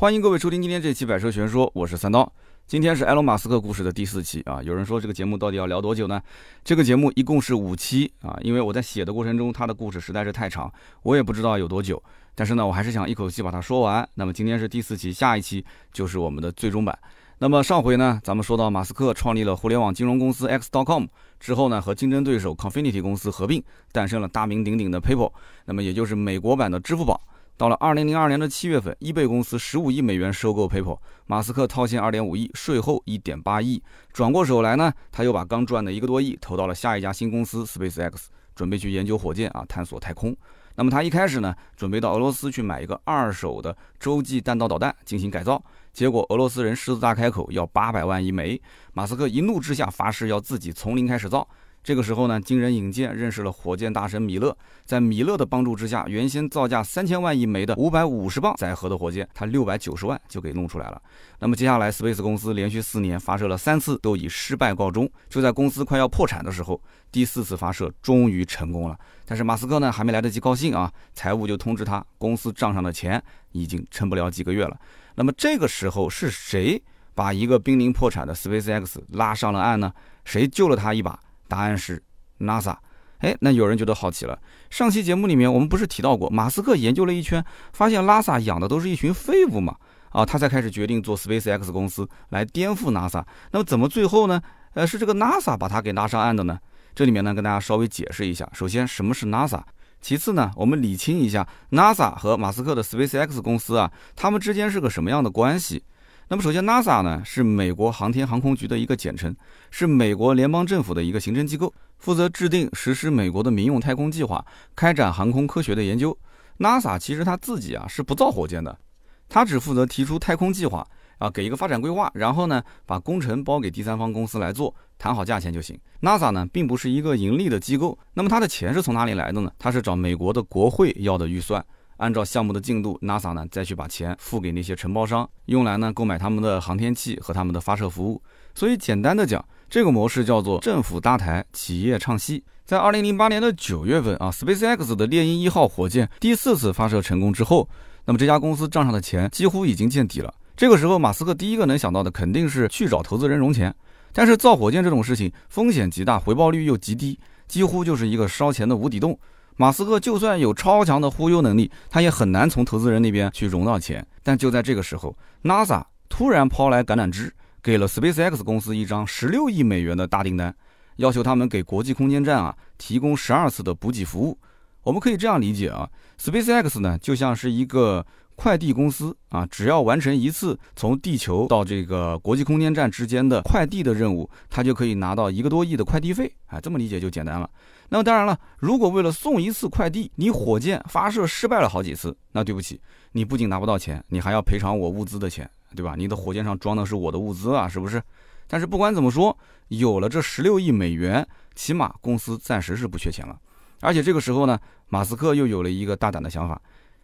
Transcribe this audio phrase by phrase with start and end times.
[0.00, 2.32] 欢迎各位收听今天这期《百车全说》，我是三刀。
[2.68, 4.62] 今天是埃隆·马斯克故事的第四期啊。
[4.62, 6.22] 有人说这个节目到底要聊多久呢？
[6.62, 10.72] 这个节目一共是五期啊，因为我在写的过程中，他的故事实在是太长，
[11.02, 12.00] 我也不知道有多久。
[12.36, 14.08] 但是呢，我还是想一口气把它说完。
[14.14, 16.96] 那么今天是第四期，下一期就是我们的最终版。
[17.38, 21.06] 那么上回呢，咱们说到马斯克创立了互联网金融公司 X.com
[21.40, 23.60] 之后呢，和竞争对手 Confinity 公司合并，
[23.90, 25.32] 诞生了大名鼎鼎的 PayPal，
[25.64, 27.20] 那么也就是美国版的支付宝。
[27.58, 30.96] 到了二零零二年的七月份，易贝公司十五亿美元收购 PayPal，
[31.26, 33.82] 马斯克套现二点五亿，税后一点八亿。
[34.12, 40.36] 转过手来呢，他又把刚赚的一个多亿投到了下一家新公司 SpaceX，准备去研究火箭啊，探索太空。
[40.76, 45.60] 那么他一开始呢，准备到俄罗斯去买一个二手的洲际弹道导弹进行改造，
[45.92, 48.62] 结果俄罗斯人狮子大开口要八百万一枚，
[48.92, 51.48] 马斯克一怒之下发誓要自己从零开始造。
[51.88, 61.00] 这个时候呢，经人引荐认识了火箭大神米勒，在米勒的帮助之下，原先造价三千万一枚的五百五十磅载荷的火箭，他六百九十万就给弄出来了。
[61.38, 65.10] 那么接下来，Space 公司连续四年发射了三次，都以失败告终。
[65.30, 66.78] 就在公司快要破产的时候，
[67.10, 68.98] 第四次发射终于成功了。
[69.24, 74.78] 但是马斯克呢，还没来得及高兴啊，财务就通知他，公司账上的钱已经撑不了几个月了。
[75.14, 76.82] 那么这个时候是谁
[77.14, 79.90] 把一个濒临破产的 SpaceX 拉上了岸呢？
[80.26, 81.18] 谁救了他一把？
[81.48, 82.02] 答案是
[82.40, 82.76] NASA，
[83.18, 84.38] 哎，那有人觉得好奇了。
[84.70, 89.74] 上期节目里面我们不是提到过，马斯克研究了一圈，发现拉萨养的都是一群废物嘛？
[90.10, 93.24] 啊，他才开始决定做 SpaceX 公司来颠覆 NASA。
[93.50, 94.40] 那么怎么最后呢？
[94.74, 96.58] 呃，是这个 NASA 把他给拉上岸的呢？
[96.94, 98.48] 这里面呢，跟大家稍微解释一下。
[98.52, 99.60] 首先，什么是 NASA？
[100.00, 105.82] 其次呢，我们理清一下 NASA 和马斯克的 SpaceX 公司啊，他们之间是个什么样的关系？
[106.30, 109.34] 那么首先，NASA 呢是美国航天航空局的一个简称，
[109.70, 114.44] 是美国联邦政府的一个行政机构，负责制定实施美国的民用太空计划，
[114.76, 116.14] 开展航空科学的研究。
[116.58, 118.78] NASA 其实他自己啊是不造火箭的，
[119.26, 125.80] 他只负责提出太空计划啊，给一个发展规划，然后呢把工程包给第三方公司来做，谈好价钱就行。
[126.02, 129.50] NASA 呢并不是一个盈利的机构，那么它的钱是从哪里来的呢？
[129.58, 131.64] 它是找美国的国会要的预算。
[131.98, 138.20] 按照项目的进度，NASA 呢再去把钱付给那些承包商，用来呢购买他们的航天器和他们的发射服务。
[138.54, 142.42] 所以简单的讲，这个模式叫做政府搭台，企业唱戏。
[142.64, 147.68] 在二零零八年的九月份啊，SpaceX 的猎鹰一号火箭第四次发射成功之后，
[148.04, 150.32] 那么这家公司账上的钱几乎已经见底了。
[150.56, 153.74] 这个时候，马斯克第一个能想到的肯定是去找投资人融钱。
[154.12, 159.18] 但是造火箭这种事情风险极大，回报率又极低，几乎就是一个烧钱的无底洞。
[159.58, 164.06] 马斯克就算有超强的忽悠能力，他也很难从投资人那边去融到钱。
[164.22, 170.54] 但就在这个时候，NASA 突然抛来橄榄枝，给了 SpaceX 公司一张十六亿美元的大订单，
[170.96, 174.38] 要求他们给国际空间站啊提供十二次的补给服务。
[174.84, 175.90] 我们可以这样理解啊
[176.20, 178.06] ，SpaceX 呢就像是一个。
[178.40, 186.32] 快递公司啊，只要完成一次从地球到这个国际空间站之间的快递的任务，他就可以拿到一个多亿的快递费。
[186.46, 187.50] 哎，这么理解就简单了。
[187.90, 192.80] 那么当然了，如果为了送一次快递，你火箭发射失败了好几次，那对不起，
[193.12, 195.94] 你不仅拿不到钱，你还要赔偿我物资的钱，对吧？
[195.96, 198.02] 你的火箭上装的是我的物资啊，是不是？
[198.46, 199.36] 但是不管怎么说，
[199.68, 203.38] 有了这十六亿美元，起码公司暂时是不缺钱了。
[203.80, 206.60] 而且这个时候呢，马斯克又有了一个大胆的想法。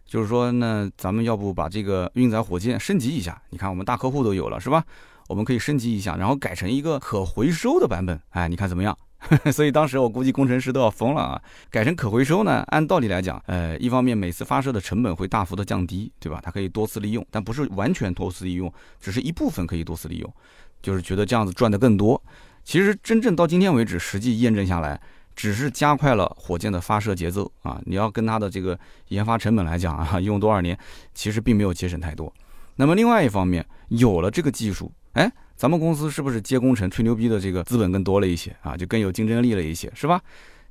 [0.07, 3.41] 就是说，那咱们要不把这个运载火箭升级一下？
[3.49, 4.85] 你看，我们大客户都有了，是吧？
[5.29, 8.21] 我们可以升级一下，然后改成一个可回收的版本。
[8.29, 8.97] 哎，你看怎么样？
[9.53, 11.43] 所以当时我估计工程师都要疯了啊！
[11.71, 12.63] 改成可回收呢？
[12.69, 16.41] 按道理来讲，呃，一方面每次发射的成本会大幅的降低，对吧？
[16.43, 20.35] 它可以多次利用，但不是完全多次利用，只是一部分可以多次利用，
[20.83, 22.23] 就是觉得这样子赚的更多。
[22.63, 25.01] 其实真正到今天为止，实际验证下来。
[25.37, 27.83] 只是加快了火箭的发射节奏啊！
[27.87, 30.79] 你要跟它的这个研发成本来讲啊，用多少年，
[31.13, 32.33] 其实并没有节省太多。
[32.77, 38.77] 那么另外一方面，有了这个技术，哎，咱们公司是不是接工程吹牛逼的这个资本更多了一些啊？
[38.77, 40.21] 就更有竞争力了一些，是吧？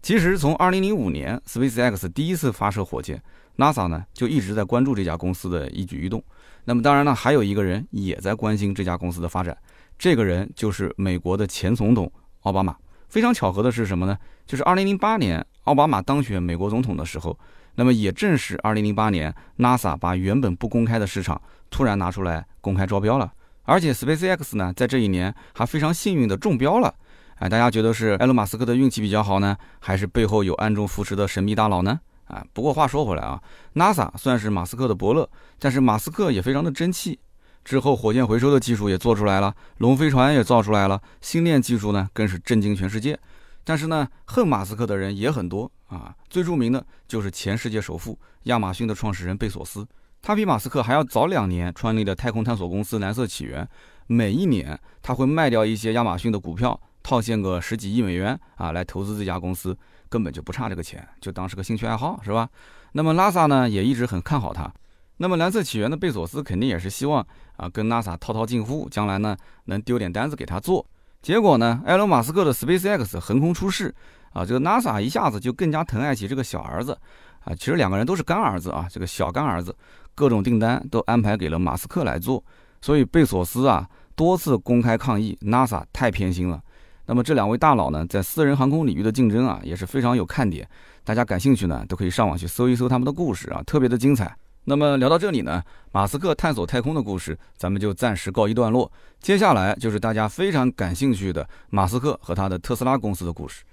[0.01, 3.21] 其实从2005年 SpaceX 第一次发射火箭
[3.57, 6.21] ，NASA 呢就一直在关注这家公司的一举一动。
[6.65, 9.57] 那么当然呢，还有一个人也在关心这家公司的发展，
[9.97, 12.75] 这个人就是美国的前总统奥巴马。
[13.07, 14.17] 非常巧合的是什么呢？
[14.45, 17.37] 就是二零零八年奥巴马当选美国总统的时候，
[17.75, 23.31] 那么也正是二零零八年，NASA 把原本不公开的市场突然拿出来公开招标了，
[23.63, 26.93] 而且 SpaceX 呢，在这一年还非常幸运的中标了。
[27.35, 31.99] 哎，大家觉得是埃隆·马斯克的运气比较好呢，还是背后有暗中扶持的神秘大佬呢？
[32.25, 33.41] 啊，不过话说回来啊
[33.75, 35.29] ，NASA 算是马斯克的伯乐，
[35.59, 37.19] 但是马斯克也非常的争气。
[37.65, 43.17] 之后，火箭回收的技术也做出来了，龙飞船也造出来了，星链技术呢更是震惊全世界。
[43.63, 46.13] 但是呢，恨马斯克的人也很多啊。
[46.29, 49.85] 最著名的就是前世界首富亚马逊的创始人贝索斯。
[50.23, 53.67] 他比马斯克还要早两年创立的太空探索公司蓝色起源，
[54.07, 59.77] 每一年他会卖掉一些亚马逊的股票，套现个十几亿美元啊，来投资这家公司，
[60.07, 62.47] 根本就不差这个钱，就当是个兴趣爱好，是吧？
[62.93, 64.71] 那么拉萨呢，也一直很看好他。
[65.17, 67.27] 那么蓝色起源的贝索斯肯定也是希望
[67.57, 69.35] 啊，跟 NASA 套套近乎，将来呢
[69.65, 70.85] 能丢点单子给他做。
[71.21, 73.93] 结果呢，埃隆·马斯克的 SpaceX 横空出世
[74.31, 76.97] 啊，这个 NASA 一下子就更加疼爱起这个小儿子
[77.43, 77.55] 啊。
[77.55, 79.75] 其实两个人都是干儿子啊，这个小干儿子，
[80.15, 82.43] 各种订单都安排给了马斯克来做。
[82.81, 86.61] 所以贝索斯啊多次公开抗议 NASA 太偏心了。
[87.05, 90.67] 那么这两位大佬呢，在私人航空领域的竞争啊也是非常有看点，
[91.03, 94.35] 大家感兴趣呢都可以上网去搜一搜他们的故事啊，特别的精彩。
[94.65, 95.61] 那么聊到这里呢，
[95.91, 98.89] 马斯克探索太空的故事，咱们就暂时告一段落。
[99.19, 103.63] 接下来就是大家非常感兴趣的马斯克和他的特斯拉公司的故事。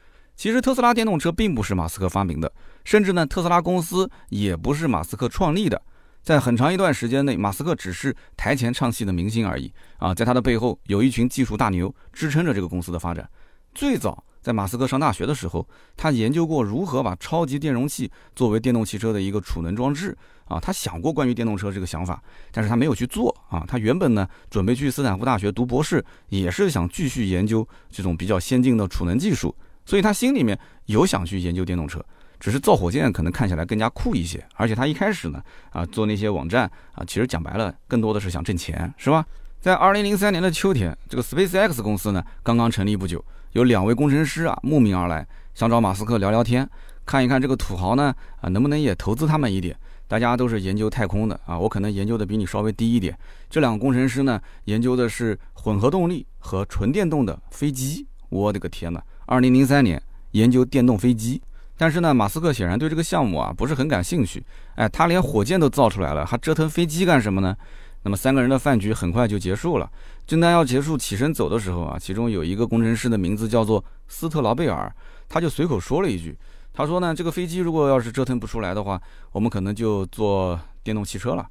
[0.41, 2.51] 其实特斯拉电动车并不是马斯克发明的，
[2.83, 5.79] 甚至呢，特斯拉公司也不是马斯克创立的。
[6.23, 13.29] 在很长一段时间内，马斯克只是台前唱戏的明星而已啊，在他的背后有一群技术大牛支撑着这个公司的发展。
[13.75, 14.25] 最早。
[14.41, 20.17] 在马斯克上大学的时候，他研究过如何把超级电容器作为电动汽车的一个储能装置
[20.47, 20.59] 啊。
[20.59, 23.63] 他想过关于电动车这个想法，但是他没有去做啊。
[23.69, 29.55] 他原本呢准备去斯坦福大学读博士，也是想继续研究这种比较先进的储能技术。
[29.91, 30.57] 所以他心里面
[30.87, 32.01] 有想去研究电动车，
[32.39, 34.41] 只是造火箭可能看起来更加酷一些。
[34.55, 39.27] 而且他一开始呢啊做那些网站啊，其实讲白了更多的是想挣钱，是吧？
[39.61, 43.25] 在二零零三年的秋天，这个 SpaceX 公司呢刚刚成立不久。
[43.51, 46.71] 有两位工程师啊慕名而来，想找马斯克聊聊天，
[47.05, 49.77] 看一看这个土豪呢啊能不能也投资他们一点。
[50.07, 53.19] 大家都是研究太空的啊，我可能研究的比你稍微低一点。
[53.49, 58.07] 这两个工程师呢研究的是混合动力和纯电动的飞机。
[58.29, 59.03] 我的个天呐！
[59.31, 61.41] 二零零三年研究电动飞机，
[61.77, 64.43] 但是呢马斯克显然对这个项目啊不是很感兴趣。
[64.75, 67.56] 哎，他连火箭都造出来了，还折腾飞机干什么呢？
[68.03, 69.88] 那么三个人的饭局很快就结束了。
[70.27, 74.93] 正当要结束起身走的时候啊，其中有一个工程师的名字叫做斯特劳贝尔，
[75.29, 76.37] 他就随口说了一句
[76.75, 79.00] ：“他说呢，这个飞机如果要是折腾不出来的话，
[79.31, 81.47] 我们可能就做电动汽车了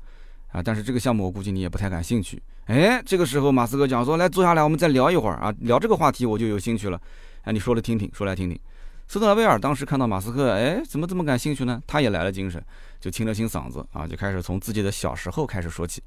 [0.52, 0.62] 啊。
[0.62, 7.00] 但是这个项目我估计你也不太感兴趣。”哎，这个时候马斯克讲说：“来坐下来，我们再聊一会儿啊，聊这个话题我就有兴趣了。
[7.44, 8.60] 哎，你说来听听，说来听听。”
[9.08, 11.82] 斯特劳贝尔当时看到马斯克，哎，怎么这么感兴趣呢？
[11.88, 12.64] 他也来了精神，
[13.00, 16.02] 就清了清嗓子啊，就开始从自己的小时候开始说起。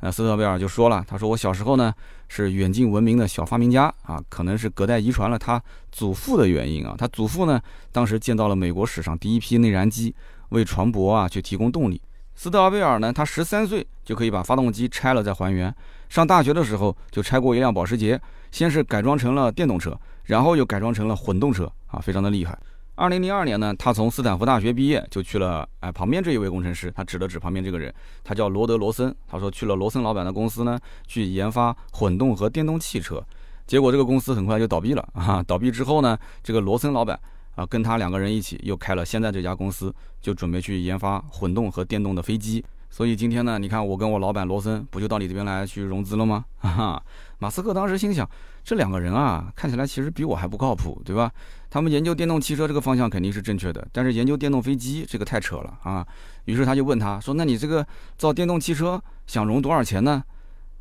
[0.00, 1.92] 那斯特贝尔就说了，他说我小时候呢
[2.28, 5.60] 是远近闻名的小发明家啊，可能是隔代遗传了他
[5.92, 6.94] 祖父的原因啊。
[6.96, 7.60] 他祖父呢
[7.92, 10.14] 当时建造了美国史上第一批内燃机，
[10.50, 12.00] 为船舶啊去提供动力。
[12.34, 15.74] 斯特贝尔呢，他十三岁就可以把发动机拆了再还原。
[16.08, 18.18] 上大学的时候就拆过一辆保时捷，
[18.52, 19.98] 先是改装成了电动车，
[20.28, 22.56] 然后又改装成了混动车啊，非常的厉害。
[22.94, 27.92] 二零零二年呢，他从斯坦福大学毕业，就去了哎旁边这一位工程师，他指了指旁边这个人，
[28.22, 29.14] 他叫罗德罗森。
[29.26, 33.24] 他说去了罗森老板的公司呢，去研发混动和电动汽车。
[33.66, 35.42] 结果这个公司很快就倒闭了啊！
[35.46, 37.18] 倒闭之后呢，这个罗森老板
[37.54, 42.62] 啊，跟他两个人一起又开了现在这家公司，就准备去研发混动和电动的飞机。
[42.90, 46.44] 所以今天呢，你看我跟我老板罗森不就到你这边来去融资了吗？
[46.56, 47.02] 哈哈，
[47.38, 48.28] 马斯克当时心想，
[48.68, 51.32] 这两个人啊，看起来其实比我还不靠谱，对吧？
[51.70, 56.06] 他们研究电动汽车这个方向肯定是正确的，但是研究电动飞机这个太扯了啊！
[56.44, 57.86] 于是他就问他说：“那你这个
[58.18, 60.22] 造电动汽车想融多少钱呢？”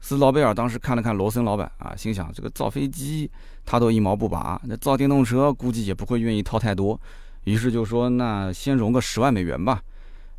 [0.02, 3.32] 斯劳贝尔当时看了看罗森老板啊，心想这个造飞机
[3.66, 7.00] 他都一毛不拔，那造电动车估计也不会愿意掏太多，
[7.46, 9.82] 于是就说：“那先融个十万美元吧。”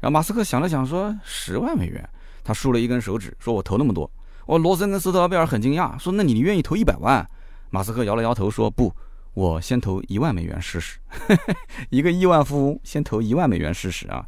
[0.00, 2.06] 然后马斯克想了想说：“十万美元？”
[2.44, 4.10] 他竖了一根手指说：“我投那么多。”
[4.44, 7.26] 哦，罗森跟斯特劳贝尔很惊讶，说：“那你愿意投一百万？”
[7.70, 8.92] 马斯克摇了摇头说：“不。”
[9.34, 10.98] 我先投一万美元试试，
[11.90, 14.26] 一个亿万富翁先投一万美元试试啊！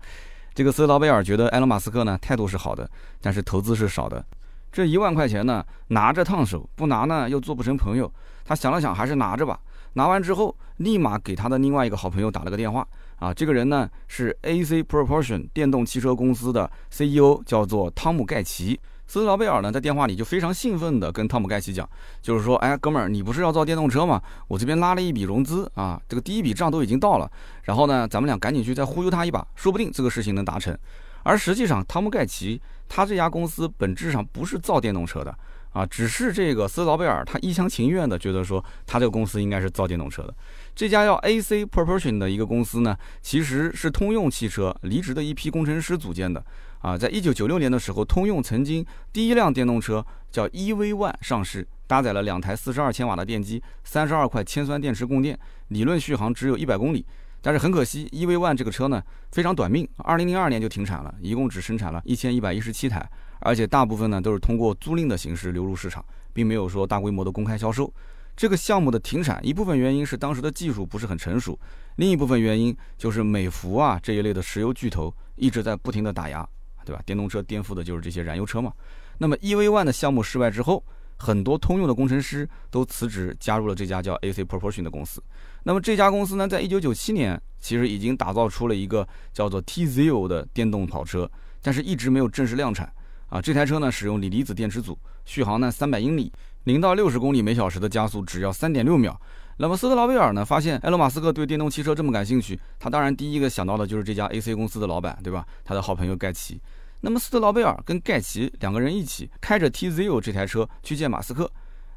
[0.55, 2.89] 这个斯劳贝尔觉得埃隆·马斯克呢态度是好的，
[3.21, 4.25] 但是投资是少的。
[4.71, 8.13] 这一万块钱呢拿着烫手，不拿呢又做不成朋友。
[8.45, 9.59] 他想了想，还是拿着吧。
[9.95, 13.35] 拿完之后，立马给他的另外一个好朋友打了个电话啊。
[13.35, 18.79] 这个人呢是 AC Propulsion 电动汽车公司的 CEO，叫做汤姆·盖奇。
[19.11, 21.89] 斯劳贝尔呢，在电话里就非常兴奋地跟汤姆盖奇讲，
[22.23, 24.23] 就是说，哎，哥们儿，你不是要造电动车吗？
[24.47, 27.29] 我这边拉了一笔融资啊，这个第一笔账都已经到了。
[27.65, 30.79] 然后呢，咱们俩赶紧去再忽悠他一把，说不定这个事情能达成。
[31.25, 35.37] 而实际上，汤姆盖奇他这家公司本质上不是造电动车的
[35.73, 40.33] 啊，只是这个斯劳贝尔他一厢情愿的觉得说，他这个公司应该是造电动车的。
[40.77, 46.41] 这家叫 AC Propulsion 的一个公司呢，其实是通用汽车离职的一批工程师组建的。
[46.81, 57.05] 啊，在一九九六年的时候，通用曾经第一辆电动车叫 EV One 上市，搭载了两台四十二千瓦的电机，三十二块铅酸电池供电，理论续航只有一百公里。
[57.43, 63.07] 但是很可惜，EV One 这个车呢非常短命，二零零二年就停产了，一共只生产了一千一百一十七台，
[63.41, 67.93] 而且大部分呢都是通过租赁的形式流入市场，并没有说大规模的公开销售。
[68.37, 71.59] 这个项目的停产，一部分原因是当时的技术不是很成熟，
[71.97, 76.47] 另一部分原因就是美孚啊这一类的石油巨头一直在不停的打压，
[76.91, 77.01] 对吧？
[77.07, 78.73] 电动车颠覆的就是这些燃油车嘛。
[79.19, 80.85] 那么 EV One 的项目失败之后，
[81.17, 85.23] 很多通用的工程师都辞职，加入了这家叫 AC Propulsion 的公司。
[85.63, 91.31] 那么这家公司呢，在一九九七年其实已经打造出了一个叫做 T-Zero 的电动跑车，
[91.63, 92.93] 但是一直没有正式量产。
[93.29, 96.33] 啊，这台车呢使用锂离子电池组，续航呢三百英里，
[96.65, 99.17] 零到六十公里每小时的加速只要三点六秒。
[99.59, 105.47] 那么斯特劳威尔呢发现埃隆·马斯克对电动汽车这么感兴趣，他当然第一个想到的就是这家 AC 公司的老板，对吧？
[105.63, 106.59] 他的好朋友盖奇。
[107.03, 111.51] 那么斯特劳贝尔跟盖奇两个人一起开着 T-Zero 这台车去见马斯克。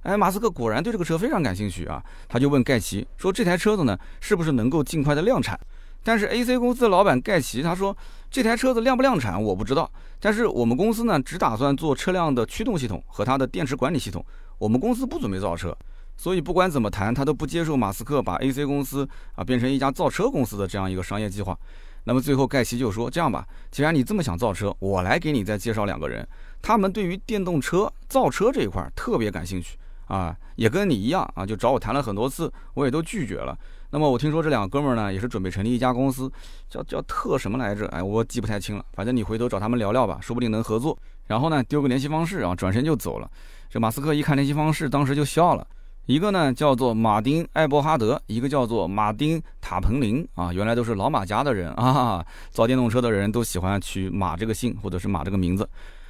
[0.04, 5.60] 哎，马斯克果然对这个车非常感兴趣啊，他就问盖奇说：“这台车子呢，是不是能够尽快的量产？”
[6.04, 7.96] 但是 A C 公司的老板盖奇他说
[8.30, 14.26] ：“这台车子量不量产我不知道，但是我们公司呢，只打算做车辆的驱动系统和它的电池管理系统，
[14.58, 15.76] 我们公司不准备造车。
[16.18, 21.58] 所以不管怎么谈，他都不接受马斯克把 A C 公司啊变成一家造车公司的这样一个商业计划。
[22.06, 26.28] 那么最后盖奇就说：这样吧，既然你这么想造车，我来给你再介绍两个人，
[26.62, 33.58] 他们对于电动车造车这一块特别感兴趣。”啊，也跟你一样啊，就找我谈了很多次，我也都拒绝了。
[33.90, 36.32] 那么我听说这两个哥们呢，也是准备成立一家公司，
[36.70, 37.88] 叫叫特什么来着？
[37.88, 38.86] 哎，我记不太清了。
[38.94, 40.96] 反正你回头找他们聊聊吧，说不定能合作。
[41.26, 43.32] 然后呢，丢个联系方式，然后转身就走了。
[43.70, 45.66] 这马斯克一看联系方式，当时就笑了。
[46.06, 52.26] 一个呢叫做马丁·艾伯哈德，一个叫做马丁·塔彭林啊，原来都是老马家的人啊。
[52.52, 55.68] 造电动车的人都喜欢取马这个姓或者是马这个名字。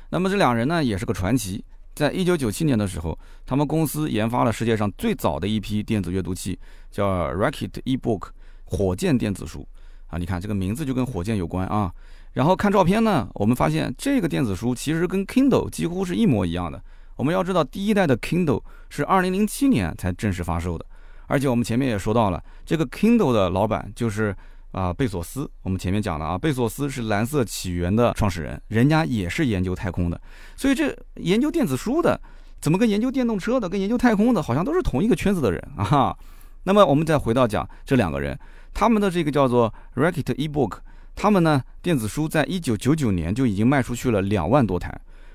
[0.10, 1.64] 那么这两人呢，也是个传奇。
[1.94, 6.58] 在一九九七年的时候，他们公司研发了世界上最早的一批电子阅读器，
[6.90, 8.30] 叫 Rocket eBook，
[8.66, 9.68] 火箭电子书
[10.08, 10.18] 啊。
[10.18, 11.94] 你看这个名字就跟火箭有关啊。
[12.32, 16.84] 然后看照片呢，我们发现这个电子书其实跟 Kindle 几乎是一模一样的。
[17.16, 20.86] 我们要知道，第一代的 Kindle 是二零零七年才正式发售的，
[21.28, 24.36] 而且我们前面也说到了，这个 Kindle 的老板就是。
[24.74, 30.20] 啊，贝索斯，我们前面讲了啊，贝索斯是蓝色起源的创始人，人家也是研究太空的，
[30.56, 32.20] 所以这研究电子书的，
[32.60, 36.18] 怎么跟研究电动车的、跟研究太空的，好像都是同一个圈子的人啊。
[36.64, 38.36] 那么我们再回到讲这两个人，
[38.74, 40.80] 他们的这个叫做 Rocket eBook，
[41.14, 44.92] 他们呢电子书在一九九九年就已经卖出去了两万多台，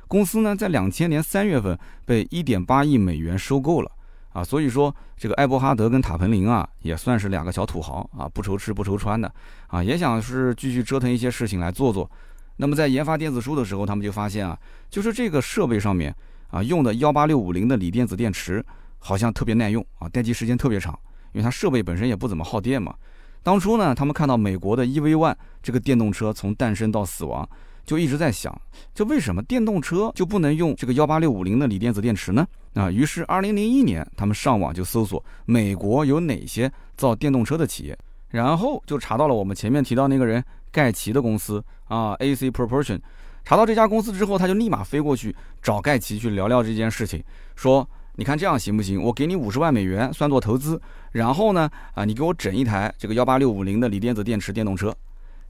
[0.09, 3.93] 公司呢在两千年三月份被一点八亿美元收购了。
[4.31, 9.33] 啊，所以说这个艾伯哈德跟塔彭林啊，也算是两个小土豪啊，不愁吃不愁穿的
[9.67, 12.09] 啊，也想是继续折腾一些事情来做做。
[12.57, 14.57] 那么在研发电子书的时候，他们就发现啊，
[14.91, 16.15] 就是这个设备上面
[16.51, 18.65] 啊用的幺八六五零的锂电子电池，
[18.99, 20.97] 好像特别耐用啊，待机时间特别长，
[21.33, 22.95] 因为它设备本身也不怎么耗电嘛。
[23.43, 27.49] 当初呢，他们看到美国的 EV One 这个电动车从诞生到死亡。
[27.89, 28.55] 就一直在想，
[28.95, 32.47] 这为什么电动车就不能用这个幺八六五零的锂电子电池呢？
[32.75, 43.01] 啊，于是二零零一年，他们上网就搜索美国有哪些造电动车的企业，然后就查到了我们前面提到那个人盖奇的公司啊，AC Propulsion。
[43.43, 47.25] 查到这家公司之后，他就立马飞过去找盖奇去聊聊这件事情，
[47.57, 49.03] 说你看这样行不行？
[49.03, 50.79] 我给你五十万美元算作投资，
[51.11, 54.95] 然后呢，啊，你给我整一台这个幺八六五零的锂电子电池电动车。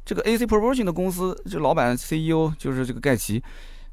[0.09, 3.43] 这个 AC Propulsion 的公司，这老板 CEO 就是这个盖奇，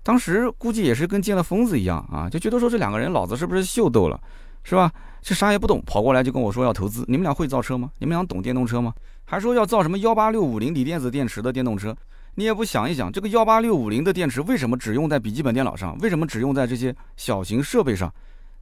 [0.01, 4.17] 当时估计也是跟见了疯子一样啊，就觉得说这两个人脑子是不是秀逗了，
[4.63, 4.89] 是吧？
[5.21, 7.03] 这啥也不懂，跑过来就跟我说要投资。
[7.09, 7.91] 你们俩会造车吗？
[7.99, 8.93] 你们俩懂电动车吗？
[9.25, 11.93] 还说要造什么幺八六五零锂电子电池的电动车？
[12.35, 15.97] 你也不想一想，这个幺八六五零的电池为什么只用在笔记本电脑上？
[15.99, 18.09] 为什么只用在这些小型设备上？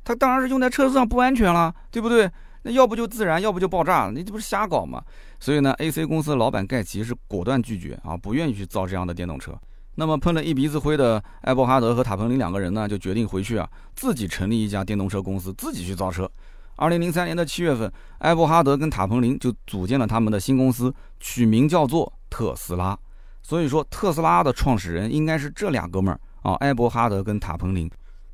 [0.03, 2.27] 它当然是用在车子上不安全了，对不对？
[2.63, 5.03] 那要不就自燃，要不就爆炸，你这不是瞎搞吗？
[5.39, 9.53] 所以呢，AC 公司老板盖奇是果断拒绝啊，不愿意去造这样的电动车。
[9.95, 16.29] 那么喷了一鼻子灰的艾伯哈德和塔彭林两个人呢，就决定回去啊，自己成立一家电动车公司，自己去造车。
[16.77, 22.97] 二零零三年的七月份，艾伯哈德跟塔彭林就组建了他们的新公司，取名叫做特斯拉。
[23.43, 27.91] 所以说，特斯拉的创始人应该是这俩哥们儿啊，艾伯哈德跟塔彭林。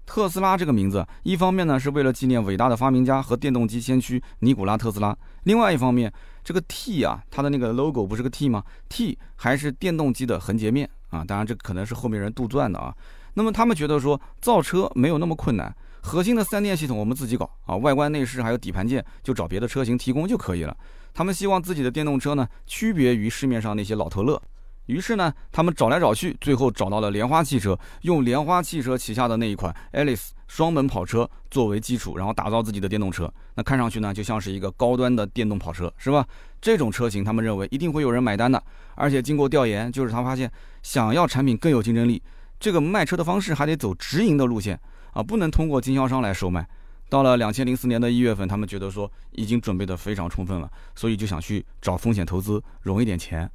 [0.10, 6.12] 特斯拉这个名字，一方面呢是为了纪念伟大的发明家和电动机先驱尼古拉特斯拉，另外一方面，
[6.44, 12.92] 这个 T 啊，它的那个 logo 不是个 T 吗？T 还是电动机的横截面啊，当然这可能是后面人杜撰的啊。
[13.36, 20.75] 那么他们觉得说造车没有那么困难，核心的三电系统我们自己搞啊，外观内饰还有底盘件就找别的车型提供就可以了。
[21.13, 24.42] 他们希望自己的电动车呢区别于市面上那些老头乐。
[24.89, 33.31] 于是呢，他们找来找去，最后找到了莲花汽车，用莲花汽车旗下的那一款 Alice 双门跑车作为基础，然后打造自己的电动车。
[33.53, 36.25] 那看上去呢，就像是一个高端的电动跑车，是吧？
[36.60, 38.62] 这种车型，他们认为一定会有人买单的。
[38.96, 42.19] 而且经过调研，就是他发现，想要产品更有竞争力，
[42.60, 44.79] 这个卖车的方式还得走直营的路线
[45.13, 46.67] 啊，不能通过经销商来售卖。
[47.10, 53.48] 到了两千零四年的一月份，他们觉得说已经准备的非常充分了，所以就想去找风险投资，融一点钱。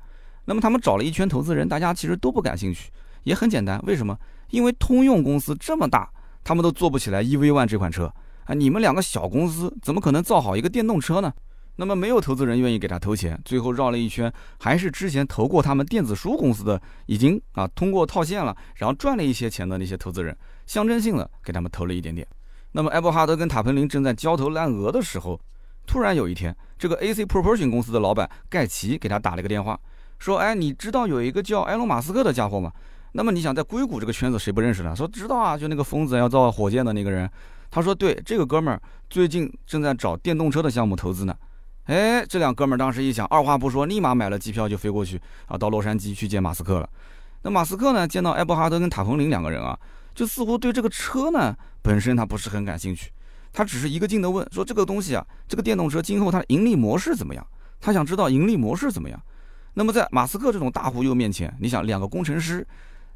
[0.47, 2.91] 那么他们找了一圈投资人，大家其实都不感兴趣，
[3.23, 4.17] 也很简单，为什么？
[4.51, 6.09] 因为通用公司这么大，
[6.45, 8.13] 他们都做不起来 EV One 这款车
[8.45, 8.55] 啊！
[8.55, 11.33] 你们两个小公司怎么可能造好一个电动车呢？
[11.77, 20.37] 那么没有投资人愿意给他投钱，最后绕了一圈，还是之前投过他们电子书公司的，已经啊通过套现了，然后赚了一些钱的那些投资人，
[20.67, 22.25] 象征性的给他们投了一点点。
[22.73, 25.41] 那么艾伯哈德跟塔彭林正在焦头烂额的时候，
[25.85, 29.81] 突然有一天，这个 AC Propulsion 公司的老板盖奇给他打了个电话。
[30.25, 32.73] 说，哎，你知道有一个叫埃隆·马斯克的家伙吗？
[33.13, 34.97] 那么你想在硅谷这个圈子谁不认识呢？
[34.97, 37.31] 说知道啊，就那个疯子要造火箭的那个人。
[37.71, 41.37] 他说，对，这个哥们儿最近正在找电动车的项目投资呢。
[41.85, 46.89] 哎，这两哥们儿当时一想，二话不说，立马买了机票就飞过去啊，到洛杉矶去见马斯克了。
[47.43, 49.79] 那马斯克呢，见到艾伯哈德跟塔彭林两个人啊，
[50.15, 53.13] 就似乎对这个车呢本身他不是很感兴趣，
[53.53, 57.47] 他只是一个劲的问说，这个东西啊，这个电动车今后它的盈利模式怎么样？
[57.79, 59.21] 他想知道盈利模式怎么样。
[59.75, 62.67] 那么在马斯克这种大忽悠面前，你想两个工程师，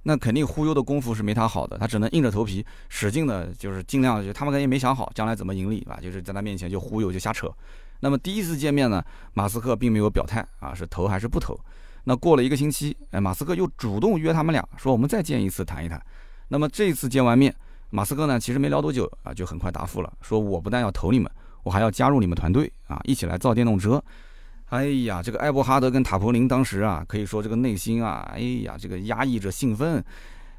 [0.03, 7.49] 那肯定忽悠的功夫是没他好的，他只能硬着头皮使劲的，就是尽量就他们肯定没想好将来怎么盈利啊，就是在他面前就忽悠就瞎扯。
[8.01, 11.59] 那么第一次见面呢，马斯克并没有表态啊，是投还是不投？
[12.05, 16.01] 那过了一个星期，哎，马斯克又主动约他们俩说我们再见一次谈一谈。
[16.49, 17.55] 那么这一次见完面，
[17.91, 21.31] 马斯克呢其实没聊多久啊，就很快答复了，说我不但要投你们，
[21.63, 24.03] 我还要加入你们团队啊，一起来造电动车。
[24.69, 30.05] 哎呀，这个艾伯哈德跟塔柏林当时啊，可以说这个内心啊，哎呀，这个压抑着兴奋，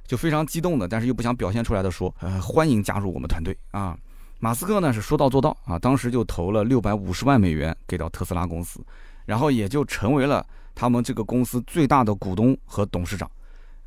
[0.07, 3.95] 就非常激动的，但是又不想表现出来的说，呃，欢迎加入我们团队啊。
[4.39, 8.79] 马斯克呢是说到做到啊，当时就投了六百五十万美元给到特斯拉公司，
[9.25, 13.29] 然后也就成为了他们这个公司最大的股东和董事长。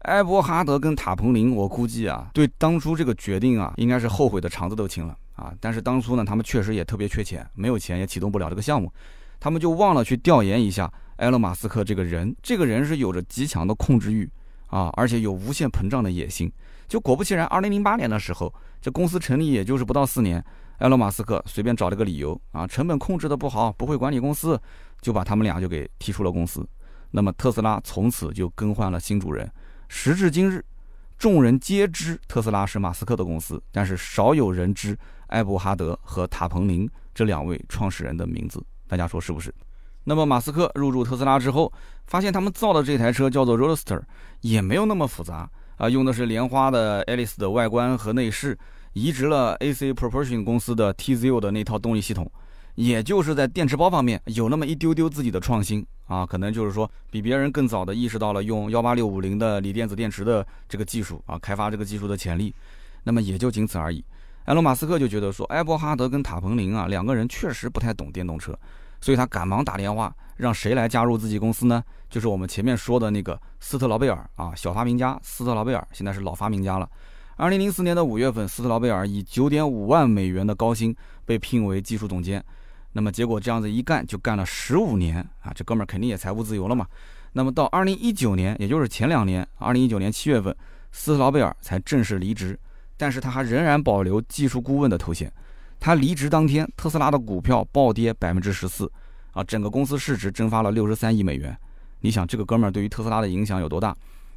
[0.03, 5.53] 艾伯哈德跟塔彭林，我估计啊，对当初这个决定啊，应该是后悔的肠子都青了啊。
[5.59, 8.93] 但是当初呢，他们确实也特别缺钱，没有钱也启动不了这个项目。
[9.43, 14.31] 他们就忘了去调研一下埃隆·马斯克这个人，这个人是有着极强的控制欲
[14.69, 16.49] 啊，而且有无限膨胀的野心。
[16.87, 20.41] 就果不其然，二零零八年的时候，这公司成立也就是不到四年，
[20.79, 24.57] 埃隆·马斯克随便找了个理由啊，成本控制的不好，不会管理公司，
[25.01, 26.65] 就把他们俩就给踢出了公司。
[27.11, 29.51] 那么特斯拉从此就更换了新主人。
[29.89, 30.65] 时至今日，
[31.19, 34.97] 众人皆知特斯拉是马斯克的公司，但是少有人知
[35.31, 38.65] 埃伯哈德和塔彭林这两位创始人的名字。
[38.93, 39.51] 大家说是不是？
[40.05, 41.73] 那么马斯克入驻特斯拉之后，
[42.07, 44.03] 发现他们造的这台车叫做 Roadster，
[44.43, 48.59] 也没有那么复杂啊，用的是莲花的 Alice 的外观和内饰，
[48.93, 52.31] 移植了 AC Propulsion 公司的 TZU 的那套动力系统，
[52.75, 62.55] 也就是在电池包方面有那么一丢丢自己的创新啊，可能就是说比别人更早的意识到了用幺八六五零的锂电子电池的这个技术啊，开发这个技术的潜力，
[63.05, 64.05] 那么也就仅此而已。
[64.47, 68.59] 埃隆·马斯克就觉得说，埃伯哈德跟塔彭林啊两个人确实不太懂电动车。
[69.03, 71.85] 所以他赶忙打电话，让谁来加入自己公司呢？
[72.09, 76.89] 就是我们前面说的那个斯特劳贝尔啊，小发明家斯特劳贝尔，现在是老发明家了。
[77.37, 82.43] 二零零四年的五月份，斯特劳贝尔以九点五万美元的高薪被聘为技术总监。
[82.93, 86.87] 那么结果这样子一干就干了十五年啊，这哥们儿肯定也财务自由了嘛。
[87.33, 90.55] 那么到二零一九年，也就是前两年，二零一九年七月份，
[90.93, 92.57] 斯特劳贝尔才正式离职，
[92.99, 95.33] 但是他还仍然保留技术顾问的头衔。
[95.83, 98.89] 他离职当天，特斯拉的股票暴跌百分之十四，
[99.33, 101.59] 啊，整个公司市值蒸发了六十三亿美元。
[102.03, 103.93] 你想，这个哥们儿对于特斯拉的影响有多大？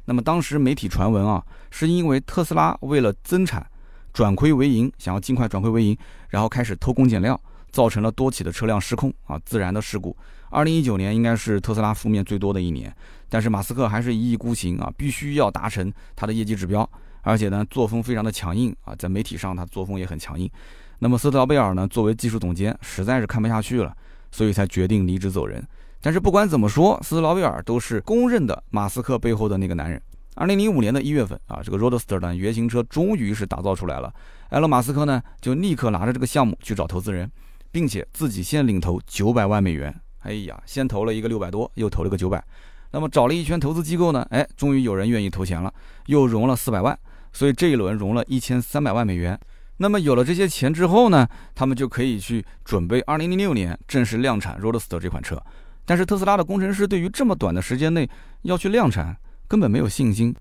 [0.06, 3.64] 那么当时媒体传闻啊，是因为特斯拉为了增产，
[4.12, 5.96] 转亏为盈，想要尽快转亏为盈，
[6.30, 10.16] 然后开始偷工减料，造成了多起的车辆失控啊，自燃的事故。
[10.50, 12.92] 二零一九年应该是特斯拉负面最多的一年，
[13.28, 16.90] 但是马斯克还是一意孤行啊，必须要达成他的业绩指标，
[17.22, 20.50] 而且呢，作风非常的强硬啊，在媒体上他作风也很强硬。
[20.98, 21.86] 那么斯特劳贝尔呢？
[21.88, 23.94] 作为技术总监，实在是看不下去了，
[24.30, 25.62] 所以才决定离职走人。
[26.00, 30.00] 但是不管怎么说，斯特劳贝尔都是公认的马斯克背后的那个男人。
[30.36, 34.12] 二零零五年的一月份啊，这个 Roadster 的原型车终于是打造出来了。
[34.50, 37.30] 埃隆·马斯克呢，就立刻拿着这个项目去找投资人，
[37.72, 39.94] 并且自己先领投九百万美元。
[40.20, 42.42] 哎呀，先投了一个六百多，又投了个九百。
[42.90, 45.72] 那么找了一圈投资机构呢，哎，终于有人愿意投钱了，
[46.06, 46.98] 又融了四百万。
[47.32, 49.38] 所以这一轮融了一千三百万美元。
[49.78, 55.42] 那么有了这些钱之后呢，他们就可以去准备2006年正式量产 Roadster 这款车。
[55.84, 58.08] 但是特斯拉的工程师对于这么短的时间内
[58.42, 60.34] 要去量产，根本没有信心，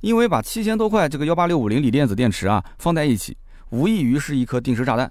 [0.00, 3.36] 因为把七千多块这个幺八六五零锂电子电池啊放在一起，
[3.70, 5.10] 无异于是一颗定时炸弹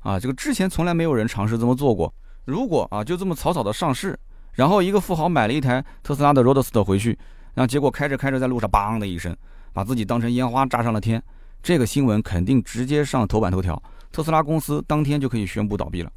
[0.00, 0.18] 啊！
[0.18, 2.12] 这个之前从来没有人尝试这么做过。
[2.44, 4.18] 如果啊就这么草草的上市，
[4.52, 7.18] 然后一个富豪买了一台特斯拉的 Roadster 回去，
[7.54, 9.36] 然后结果开着开着在路上梆的一声，
[9.72, 11.22] 把自己当成烟花炸上了天，
[11.66, 16.12] 这个新闻肯定直接上头版头条，特斯拉公司当天就可以宣布倒闭了。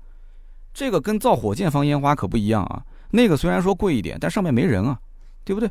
[0.76, 2.80] 这个跟造火箭放烟花可不一样啊！
[3.10, 5.00] 那个虽然说贵一点，但上面没人啊，
[5.44, 5.68] 对不对？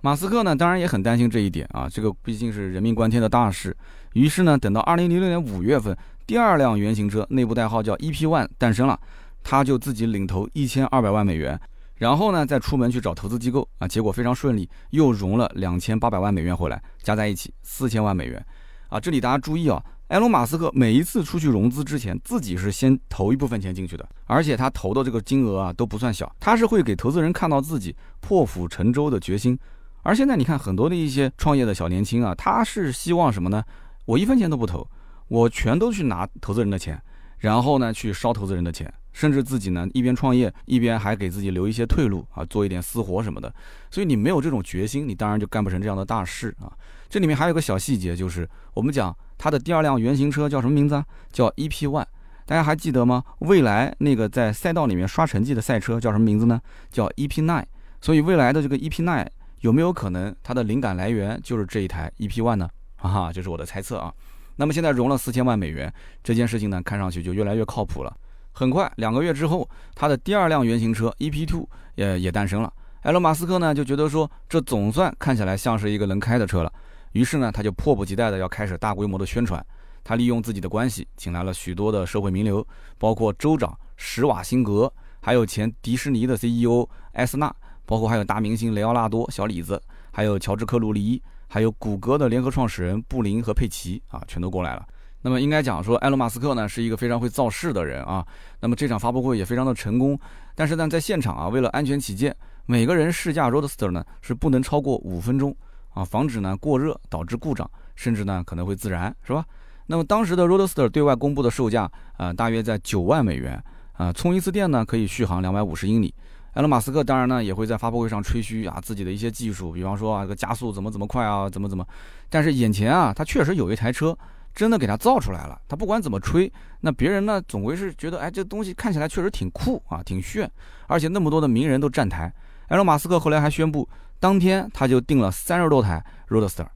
[0.00, 3.76] 马斯克呢，当然也很担心这一点啊，这个毕竟是人命关天的大事。
[4.14, 5.94] 于是呢，等到二零零六年五月份，
[6.26, 8.98] 第二辆原型车内部代号叫 EP One 诞生了，
[9.44, 11.60] 他就自己领投一千二百万美元，
[11.96, 18.42] 然后呢再出门去找投资机构啊，结果非常顺利，又融了两千八百万美元回来，加在一起四千万美元。
[18.88, 19.82] 啊，这里大家注意啊。
[20.08, 29.58] 埃隆·马斯克每一次出去融资之前，自己是先投一部分钱进去的，而且他投的这个金额啊都不算小，他是会给投资人看到自己破釜沉舟的决心。
[30.02, 33.62] 而现在你看很多的一些创业的小年轻啊，他是希望什么呢？
[34.06, 34.88] 我一分钱都不投，
[35.28, 36.98] 我全都去拿投资人的钱，
[37.36, 43.54] 然后呢去烧投资人的钱，甚至自己呢一边创业一边还给自己留一些退路啊，做一点私活什么的。
[43.90, 46.72] 所以你没有这种决心，你当然就干不成这样的大事啊。
[47.08, 49.16] 这里面还有个小细节，就是我们讲。
[49.40, 51.04] 它的第二辆原型车叫什么名字啊？
[51.30, 52.04] 叫 EP One，
[52.44, 53.22] 大家还记得吗？
[53.38, 56.60] 未来那个在赛道里面刷成绩的赛车叫什么名字呢？
[56.90, 57.64] 叫 EP Nine。
[58.00, 59.24] 所以未来的这个 EP Nine
[59.60, 62.68] 有没有可能它的灵感来源就是这一台 EP One 呢？
[62.96, 64.12] 哈哈，这是我的猜测啊。
[64.56, 65.92] 那么现在融了四千万美元，
[66.24, 68.12] 这件事情呢看上去就越来越靠谱了。
[68.50, 72.72] 很快两个月之后，它的第二辆原型车 EP Two 也也诞生了。
[73.02, 76.72] 埃隆·马斯克呢就觉得说，这总算看起来像是一个能开的车了。
[77.18, 79.60] 于是呢，他就迫不及待的要开始大规模的宣传。
[80.04, 82.64] 他利用自己的关系，请来了许多的社会名流，
[82.96, 87.52] 包括州长史瓦辛格，还有前迪士尼的 CEO 艾斯纳，
[87.84, 94.86] 包括还有大明星雷奥纳多、小李子，还有乔治克鲁尼，还有谷歌的联合创始人布林和佩奇啊，全都过来了。
[95.20, 98.24] 那么应该讲说，埃隆·马斯克呢是一个非常会造势的人啊。
[98.60, 100.16] 那么这场发布会也非常的成功。
[100.54, 105.54] 但是呢，在现场啊，为了安全起见，每个人试驾 Roadster 呢是不能超过五分钟。
[105.98, 109.44] 啊，防止呢过热导致故障，甚至呢可能会自燃，是吧？
[109.86, 113.60] 那么当时的 Roadster 对外公布的售价啊，大约在九万美元
[113.94, 116.14] 啊，充一次电呢可以续航两百五十英里。
[116.52, 121.84] 埃隆·马斯克当然呢也会在发布会上吹嘘啊自己的一些技术，比方说啊这个加速怎么怎么快啊，怎么怎么。
[122.28, 124.16] 但是眼前啊，他确实有一台车
[124.54, 125.60] 真的给他造出来了。
[125.66, 130.48] 他不管怎么吹，那别人呢总归是觉得哎这东西看起来确实挺酷啊，挺炫，
[130.86, 132.32] 而且那么多的名人都站台。
[132.68, 133.88] 埃隆·马斯克后来还宣布。
[134.20, 136.66] 当天他就订了三十多台 Roadster，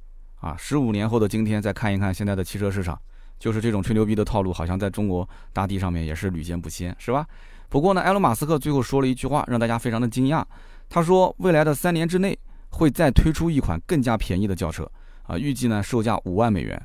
[0.41, 3.01] 啊，十五年后的今天再看一看现在的汽车市场，
[3.39, 7.27] 就是这种吹牛逼的套路，好像在中国大地上面也是屡见不鲜，是吧？
[7.69, 10.45] 不过呢，埃隆·马斯克最后说了一句话，让大家非常的惊讶。
[10.89, 12.39] 他说，未来的三年之内
[12.71, 14.89] 会再推出一款更加便宜的轿车，
[15.25, 16.81] 啊，预计呢售价五万美元。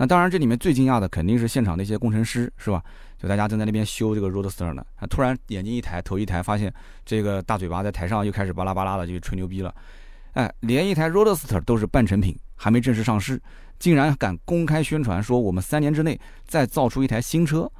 [0.00, 2.82] 那当然，这里面最惊讶的肯定是现场那些工程师，是吧？
[3.18, 6.72] 就大家正在那边修这个 Roadster 呢，啊，突然眼睛一抬，头一抬，发现
[7.04, 9.74] 这个大嘴巴在台上又开始巴拉巴拉的就吹牛逼了。
[10.32, 13.38] 哎，连一台 Roadster 都是半成品，还没正式上市，
[13.78, 17.70] 竟然敢公开宣传说我们三年之内再造出一台新车，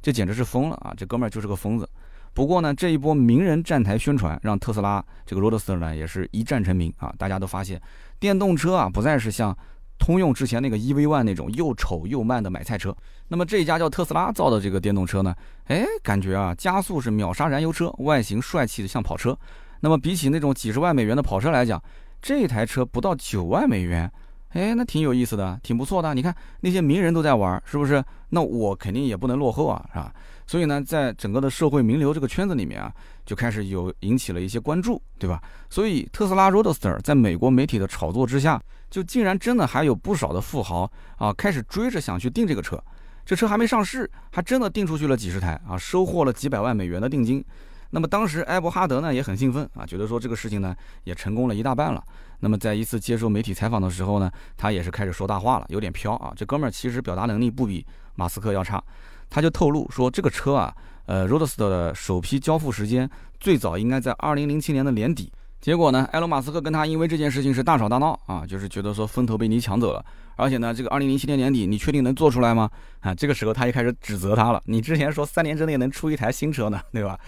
[0.00, 0.94] 这简直是疯了啊！
[0.96, 1.86] 这哥们儿就是个疯子。
[2.32, 7.14] 不过呢，这一波名人站台宣传，让特斯拉这个 Roadster 呢也是一战成名啊！
[7.18, 7.78] 大家都发现，
[8.18, 9.54] 电动车啊不再是像。
[9.98, 12.94] 通用之前那个 EV One 那种又丑又慢的买菜车，
[13.28, 15.34] 那么这家叫特斯拉造的这个电动车呢，
[15.66, 19.36] 哎，感觉啊加速是秒杀燃油车，外形帅气的像跑车。
[19.80, 21.82] 那么比起那种几十万美元的跑车来讲，
[22.22, 24.10] 这台车不到九万美元，
[24.56, 26.14] 哎，那挺有意思的，挺不错的。
[26.14, 28.02] 你看那些名人都在玩，是不是？
[28.30, 30.10] 那我肯定也不能落后啊，是吧？
[30.46, 32.90] 所以呢，在整个的社会名流这个圈子里面啊，
[33.26, 35.42] 就开始有引起了一些关注，对吧？
[35.68, 38.60] 所以特斯拉 Roadster 在美国媒体的炒作之下。
[38.88, 42.80] 就竟然真的还有不少的富豪啊，开始追着想去订这个车，
[43.26, 47.44] 这车还没上市，还真的订出去了几十台啊，收获了几百万美元的定金。
[47.90, 52.02] 那么当时埃伯哈德呢也很兴奋啊，觉得说这个事情呢也成功了一大半了。
[52.40, 56.32] 那么在一次接受媒体采访的时候呢，他也是开始说大话了，有点飘啊。
[56.36, 58.82] 这哥们儿其实表达能力不比马斯克要差，
[59.28, 60.74] 他就透露说这个车啊，
[61.06, 63.08] 呃，Roadster 的首批交付时间
[63.40, 65.32] 最早应该在二零零七年的年底。
[65.58, 70.04] 结果呢，埃隆·马斯克跟他因为这件事情是大吵大闹啊，就是觉得说风头被你抢走了，
[70.36, 72.70] 而且呢，这个二零零七年年底你确定能做出来吗？
[73.00, 77.18] 啊，这个时候他就开始指责他了，你之前说三年之内能出一台新车呢，对吧？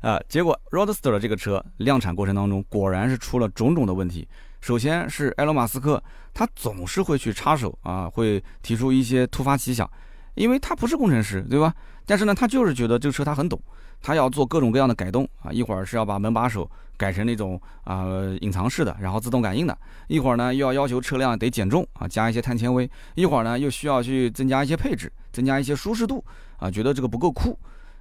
[0.00, 4.28] 啊，结果 Roadster 的这个车量产过程当中果然是出了种种的问题。
[4.60, 6.02] 首先是埃隆·马斯克
[6.34, 9.88] 他总是会去插手啊，会提出一些突发奇想。
[10.34, 11.74] 因为他不是工程师，对吧？
[12.06, 13.60] 但是呢，他就是觉得这个车他很懂，
[14.00, 18.06] 他要做各种各样的改动啊，一会儿是要把门把手改成那种啊
[18.40, 19.74] 隐藏式的，然后自动感应的；
[20.06, 26.24] 一会儿呢又要要求车辆得减重啊，加一些碳纤维；一会儿呢又需要去增加一些配置，增加一些舒适度
[26.58, 27.58] 啊，觉得这个不够酷。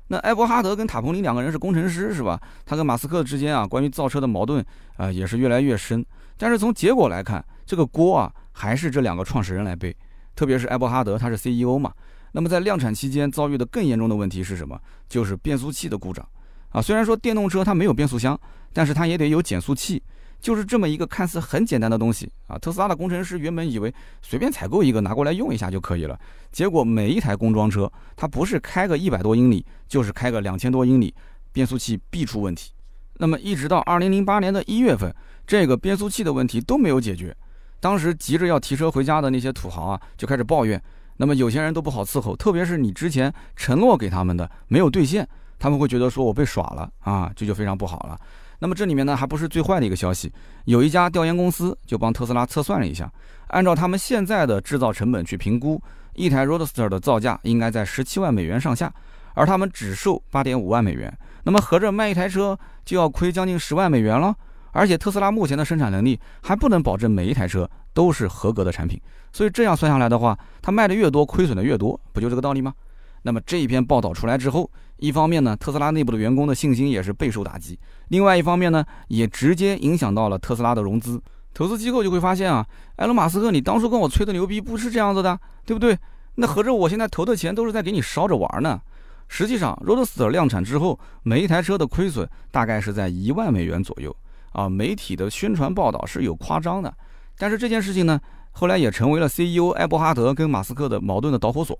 [0.08, 2.40] 那埃伯哈德跟塔彭林两个人是工程师，是吧？
[2.66, 4.66] 他跟马斯克之间啊，关于造车的矛盾
[4.96, 6.06] 啊也是越来越深。
[6.38, 9.96] 但是从结果来看，这个锅啊还是这两个创始人来背，
[10.36, 11.92] 特别是埃伯哈德，他是 CEO 嘛。
[12.32, 14.80] 那么在量产期间遭遇的更严重的问题是什么？
[15.10, 16.24] 就是变速器的故障
[16.70, 16.82] 啊！
[16.82, 18.40] 虽然说电动车它没有变速箱，
[18.74, 20.04] 但是它也得有减速器，
[20.40, 22.58] 就是这么一个看似很简单的东西啊！
[22.58, 26.20] 特斯拉的工程师原本以为随便采购一个拿过来用一下就可以了，
[26.52, 31.14] 结果每一台工装车它不是开个一百多英里，就是开个两千多英里，
[31.52, 32.72] 变速器必出问题。
[33.16, 35.14] 那么一直到二零零八年的一月份，
[35.46, 37.36] 这个变速器的问题都没有解决，
[37.80, 40.82] 当时急着要提车回家的那些土豪啊，就开始抱怨。
[41.18, 48.16] 那么有钱人都不好伺候，特别是你之前承诺给他们的没有兑现，他们会觉得说我被耍了啊，这就非常不好了。
[48.60, 50.32] 那么这里面呢还不是最坏的一个消息，
[50.66, 53.12] 有一家调研公司就帮特斯拉测算了一下，
[53.48, 55.82] 按照他们现在的制造成本去评估，
[56.16, 58.92] 一台 Roadster 的造价应该在十七万美元上下，
[59.34, 64.36] 而他们只售八点五万美元，那么合着卖一台车就要亏将近十万美元了。
[64.74, 69.00] 而且特斯拉目前的生产能力还不能保证每一台车都是合格的产品，
[69.34, 72.74] 所以这样算下来的话，它卖的越多，亏损的越多，不就这个道理吗？
[73.28, 77.76] 那么这一篇报道出来之后，一方面呢，特斯拉内部的员工的信心也是备受打击；
[78.08, 81.22] 另外一方面呢，也直接影响到了特斯拉的融资。
[81.54, 85.98] 投资机构就会发现啊，埃隆·马斯克，你当初跟我吹的牛逼不是这样子的，对不对？
[86.36, 88.80] 那合着我现在投的钱都是在给你烧着玩呢。
[89.28, 94.16] 实际上，Roadster 量产之后，每一台车的亏损大概是在一万美元左右。
[94.54, 96.96] 啊，媒体的宣传报道是有夸张的，
[97.38, 98.18] 但是这件事情呢，
[98.52, 101.78] 后来也成为了 CEO 埃伯哈德跟马斯克的矛盾的导火索。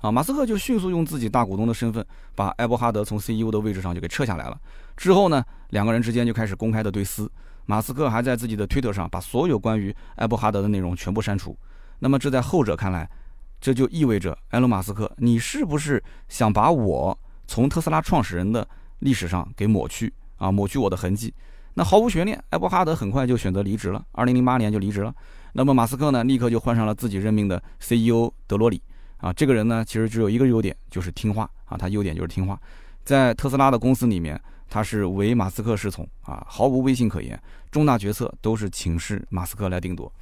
[0.00, 4.58] 啊，马斯克就迅速用自己大股东的身份，把埃伯哈德从 CEO 的位置上就给撤下来了。
[4.96, 7.30] 之后呢，两个人之间就开始公开的对撕。
[7.66, 11.56] 马斯克还在自己的推特上把所有关于埃伯哈德的内容全部删除。
[11.98, 13.08] 那么这在后者看来，
[13.60, 18.66] 这就意味着埃隆·马斯克，你是不是想把我从特斯拉创始人的
[19.00, 21.32] 历史上给抹去啊，抹去我的痕迹？
[21.74, 24.02] 那毫无悬念，埃伯哈德很快就选择离职了。
[24.12, 25.14] 二零零八年就离职了。
[25.52, 28.82] 那么马斯克呢，立刻就换上了自己任命的 CEO 德罗里。
[29.20, 31.76] 啊，这个人呢，其实只有一个优点，就是听话啊。
[31.76, 32.60] 他优点就是听话，
[33.04, 40.12] 在特斯拉的公司里面，他是唯马斯克是从啊，毫无威信可言，重大决策都是请示马斯克来定夺。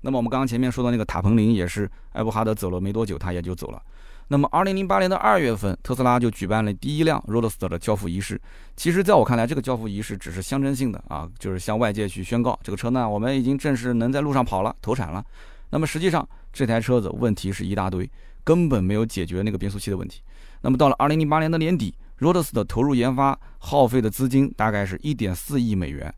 [0.00, 3.82] 那么我们刚刚前面说的那个塔彭林也是，埃布哈德走了没多久，他也就走了。
[4.30, 8.38] 那么，二零零八年的二月份，特斯拉就举办了第一辆 Roadster 的交付仪式。
[8.76, 15.24] 其实，在我看来，这个交付仪式只是象征性的啊，就是向外界去宣告这个车呢，我们已经正式能在路上跑了，投产了。
[15.70, 18.08] 那么，实际上这台车子问题是一大堆，
[18.48, 20.22] 根本没有解决那个变速器的问题。
[20.62, 26.10] 那么，到了二零零八年的年底，Roadster 投入研发耗费的资金大概是一点四亿美元，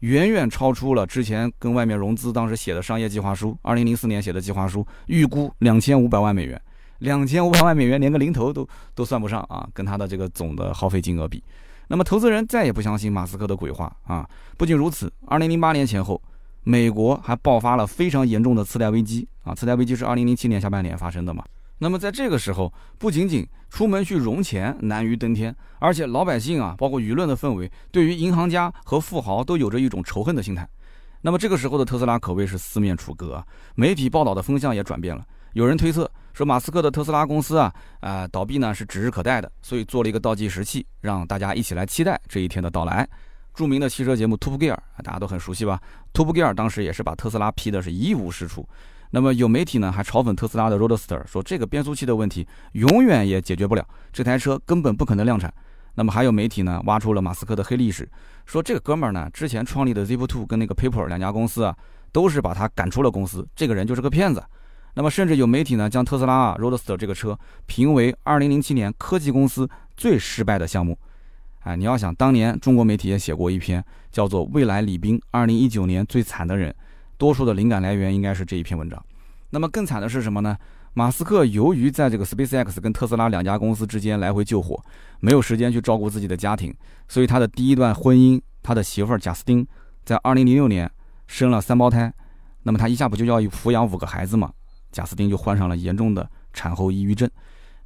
[0.00, 6.60] 远远超出了之前跟外面融资当时写的商业计划书，二零零四年写的计划书预估两千五百万美元。
[6.98, 11.40] 两千五百万美元连个零头都都算不上啊，跟他的这个总的耗费金额比，
[11.86, 14.28] 那么投资人再也不相信马斯克的鬼话啊！
[14.56, 16.20] 不仅如此，二零零八年前后，
[16.64, 19.54] 美国还爆发了非常严重的次贷危机啊！
[19.54, 21.44] 次贷危机是二零零七年下半年发生的嘛？
[21.78, 30.68] 那么在这个时候，不仅仅出门去融钱难于登天，而且老百姓啊，包括舆论的氛围，对于银行家和富豪都有着一种仇恨的心态。
[31.20, 35.24] 那么这个时候的特斯拉可谓是四面楚歌啊，媒体报道的风向也转变了。
[35.52, 43.08] 有人推测说，马斯克的特斯拉公司啊，啊倒闭呢是指日可待的，所以做了一个倒计时器，让大家一起来期待这一天的到来。
[43.54, 45.80] 著名的汽车节目《Top Gear》大家都很熟悉吧，
[46.16, 48.68] 《Top Gear》当时也是把特斯拉批的是一无是处。
[49.10, 55.52] 那么有媒体呢还嘲讽特斯拉的 Roadster，说这个变速器的问题永远也解决不了，这台车根本不可能量产。
[55.94, 58.08] 那么还有媒体呢挖出了马斯克的黑历史，
[58.46, 61.76] 说这个哥们儿呢之前创立的 Zip2 跟那个 Paper 两家公司啊，
[62.12, 64.42] 都是把他赶出了公司，这个人就是个骗子。
[64.94, 70.98] 那么，甚至有媒体呢，将特斯拉啊 Roadster 这个车评为2007年科技公司最失败的项目。
[71.60, 76.70] 哎，你要想，当年中国媒体也写过一篇叫做《未来李斌2019年最惨的人》，
[77.18, 79.04] 多数的灵感来源应该是这一篇文章。
[79.50, 80.56] 那么更惨的是什么呢？
[80.94, 84.82] 马斯克由于在这个 SpaceX 跟特斯拉两家公司之间来回救火，
[85.20, 86.74] 没有时间去照顾自己的家庭，
[87.06, 89.66] 所以他的第一段婚姻，他的媳妇儿贾斯汀，
[90.04, 90.90] 在2006年
[91.26, 92.12] 生了三胞胎。
[92.62, 94.50] 那么他一下不就要抚养五个孩子吗？
[94.90, 97.30] 贾斯汀就患上了严重的产后抑郁症，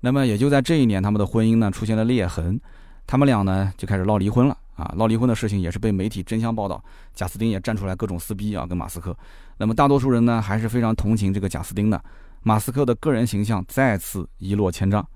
[0.01, 2.59] 那么也就在这一年，他们的婚姻呢出现了裂痕，
[3.07, 4.93] 他们俩呢就开始闹离婚了啊！
[4.97, 6.83] 闹离婚的事情也是被媒体争相报道，
[7.15, 9.17] 贾斯汀也站出来各种撕逼啊，跟马斯克。
[9.59, 12.03] 那么大多数人呢还是非常同情这个贾斯汀的
[12.43, 15.07] 马斯克的个人形象再次一落千丈。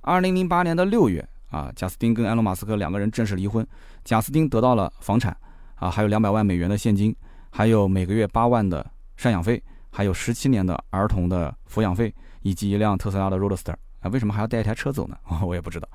[0.00, 3.66] 二零零八年的六月啊，贾斯汀跟埃隆·马斯克两个人正式离婚。
[4.04, 5.36] 贾斯汀得到了房产
[5.76, 7.14] 啊，还有两百万美元的现金，
[7.50, 8.84] 还有每个月八万的
[9.18, 14.08] 赡养费，还有十七年的儿童的抚养费，以及一辆特斯拉的 Roadster 啊。
[14.10, 15.16] 为什么还要带一台车走呢？
[15.46, 15.88] 我也不知道。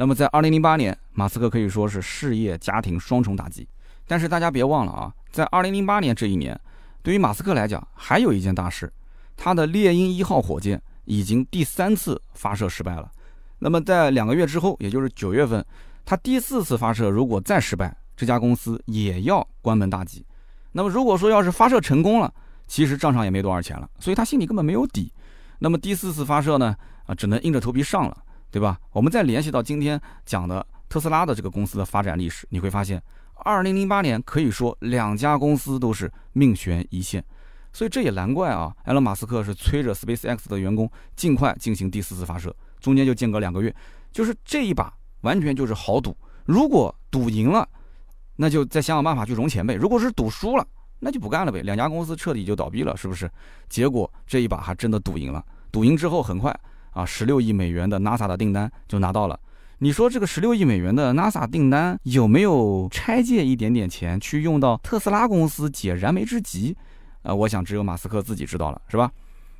[0.00, 3.68] 那么在二零零八年，马斯克可以说是事业家庭双重打击。
[4.06, 6.58] 但是大家别忘了啊，在二零零八年这一年，
[7.02, 8.90] 对于马斯克来讲，还有一件大事，
[9.36, 13.12] 他的猎鹰一号火箭已经第三次发射失败了。
[13.58, 15.62] 那么在两个月之后，也就是九月份，
[16.06, 20.24] 他第四次发射如果再失败，这家公司也要关门大吉。
[20.72, 22.32] 那么如果说要是发射成功了，
[22.66, 25.12] 其实账上也没多少钱了，所以他心里根本没有底。
[25.58, 28.16] 那么第四次发射呢，啊，只能硬着头皮上了，
[28.50, 28.78] 对吧？
[28.92, 33.02] 我们再联系到今天讲的特斯拉的这个公司的发展历史，你会发现，
[33.34, 37.24] 二零零八年可以说两家公司都是命悬一线，
[37.72, 42.54] 所以这也难怪啊，埃隆·马斯克是催着 SpaceX 的员工尽快进行第四次发射。
[42.80, 43.74] 中间就间隔两个月，
[44.10, 46.16] 就是这一把完全就是豪赌。
[46.44, 47.68] 如果赌赢了，
[48.36, 50.66] 那就再想想办法去融钱呗；如果是赌输了，
[50.98, 51.62] 那就不干了呗。
[51.62, 53.30] 两家公司彻底就倒闭了，是不是？
[53.68, 55.44] 结果这一把还真的赌赢了。
[55.70, 56.58] 赌赢之后，很快
[56.92, 59.38] 啊，十六亿美元的 NASA 的订单就拿到了。
[59.78, 66.76] 你说这个十六亿美元的 NASA 订单有没有拆借一点点钱去用到特斯拉公司解燃眉之急？
[67.22, 69.10] 啊，我想只有马斯克自己知道了，是吧？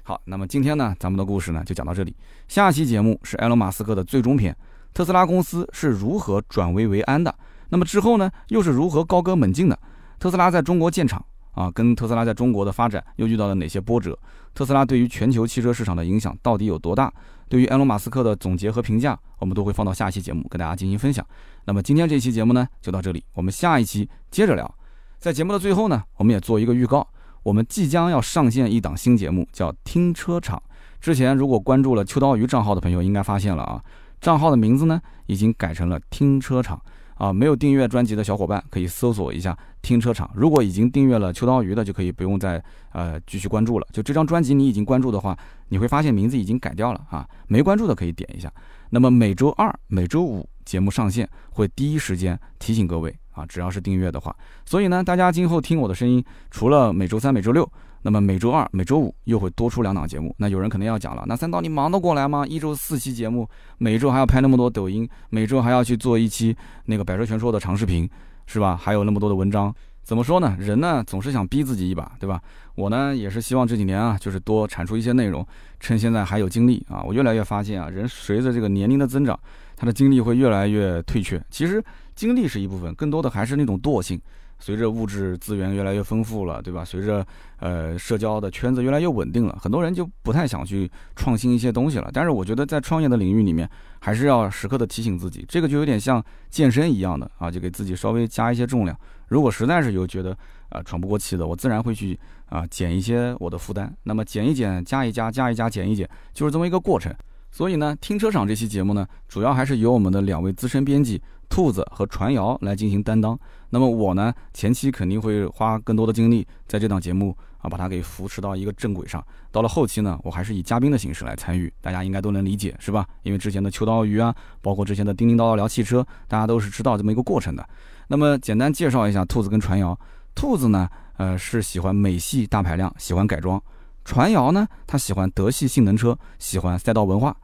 [0.03, 2.15] 好，那么今天呢，咱们的故事呢就讲到这里。
[2.49, 4.55] 下期节目是埃隆·马斯克的最终篇，
[4.93, 7.35] 特斯拉公司是如何转危为安的？
[7.69, 9.79] 那么之后呢，又是如何高歌猛进的？
[10.19, 11.25] 特斯拉在中国建厂
[11.61, 14.19] 啊，跟特斯拉在中国的发展又遇到了哪些波折？
[14.55, 17.13] 特斯拉对于全球汽车市场的影响到底有多大？
[17.49, 21.25] 对于埃隆·马斯克的总结和评价，我们都会放到下期节目跟大家进行分享。
[21.65, 24.75] 那么今天这期节目呢就到这里，我们下一期接着聊。
[25.19, 27.07] 在节目的最后呢，我们也做一个预告。
[27.43, 30.57] 我们即将要上线一档新节目，叫《听车场》。
[31.01, 33.83] 之前如果关注了秋刀鱼账号的朋友，应该发现了啊，
[34.21, 36.77] 账号的名字呢已经改成了《听车场》
[37.21, 37.33] 啊。
[37.33, 40.27] 没有订阅专辑的小伙伴可以搜索一下《停车场》。
[40.35, 42.61] 如果已经订阅了秋刀鱼的，就可以不用再
[42.93, 43.87] 呃继续关注了。
[43.93, 47.29] 就这张专辑你已经关注的话，你会发现名字已经改掉了啊。
[47.47, 48.53] 没关注的可以点一下。
[48.91, 53.15] 那么每周二、每周五节目上线，会第一时间提醒各位。
[53.33, 54.35] 啊，只要是订阅的话，
[54.67, 57.67] 所以呢，大家今后听我的声音，除了每周三、每周六，
[58.03, 60.35] 那么每周二、每周五又会多出两档节目。
[60.39, 62.47] 那有人可能要讲了，那三刀你忙得过来吗？
[62.47, 68.09] 一周四期节目，每周还要拍那么多抖音，每周还要去做一期那个百车全说的长视频，
[68.47, 68.77] 是吧？
[68.77, 70.57] 还有那么多的文章，怎么说呢？
[70.59, 72.41] 人呢总是想逼自己一把，对吧？
[72.75, 75.47] 我呢也是希望这几年啊，就是多产出一些内容，
[75.79, 77.03] 趁现在还有精力啊。
[77.03, 79.39] 我越来越发现啊，人随着这个年龄的增长，
[79.77, 81.43] 他的精力会越来越退却。
[81.51, 81.83] 其实。
[82.17, 84.21] 精力是一部分，更多的还是那种惰性。
[84.61, 86.85] 随着物质资源越来越丰富了，对吧？
[86.85, 87.27] 随着
[87.59, 92.11] 呃社交的圈子越来越稳定了，很多人就不太想去创新一些东西了。
[92.13, 93.69] 但是我觉得在创业的领域里面，
[94.01, 98.97] 还是要时刻的提醒自己，这个就有点像健身一样的啊，就给自己稍微加一些重量。
[99.29, 100.37] 如果实在是有觉得
[100.69, 103.93] 啊喘不过气的，我自然会去啊减一些我的负担。
[104.03, 107.15] 那么减一减，加一加，加一加，减一减，就是这么一个过程。
[107.51, 111.21] 所以呢，听车场这期节目呢，主要还是由我们的两位资深编辑。
[111.51, 119.23] 兔子和传谣来进行担当，那么我呢，前期肯定会花更多的精力在这档节目啊，把它给扶持到一个正轨上。
[119.51, 123.05] 到了后期呢，我还是以嘉宾的形式来参与，大家应该都能理解，是吧？
[123.25, 127.69] 因为之前的秋刀鱼啊，包括之前的叮叮叨叨聊汽车，大家都是知道这么一个过程的。
[128.07, 129.99] 那么简单介绍一下兔子跟传谣。
[130.37, 133.59] 兔子呢，呃，是喜欢美系大排量，喜欢改装；
[134.05, 137.37] 传谣呢，他喜欢德系性能车，喜欢赛道文化。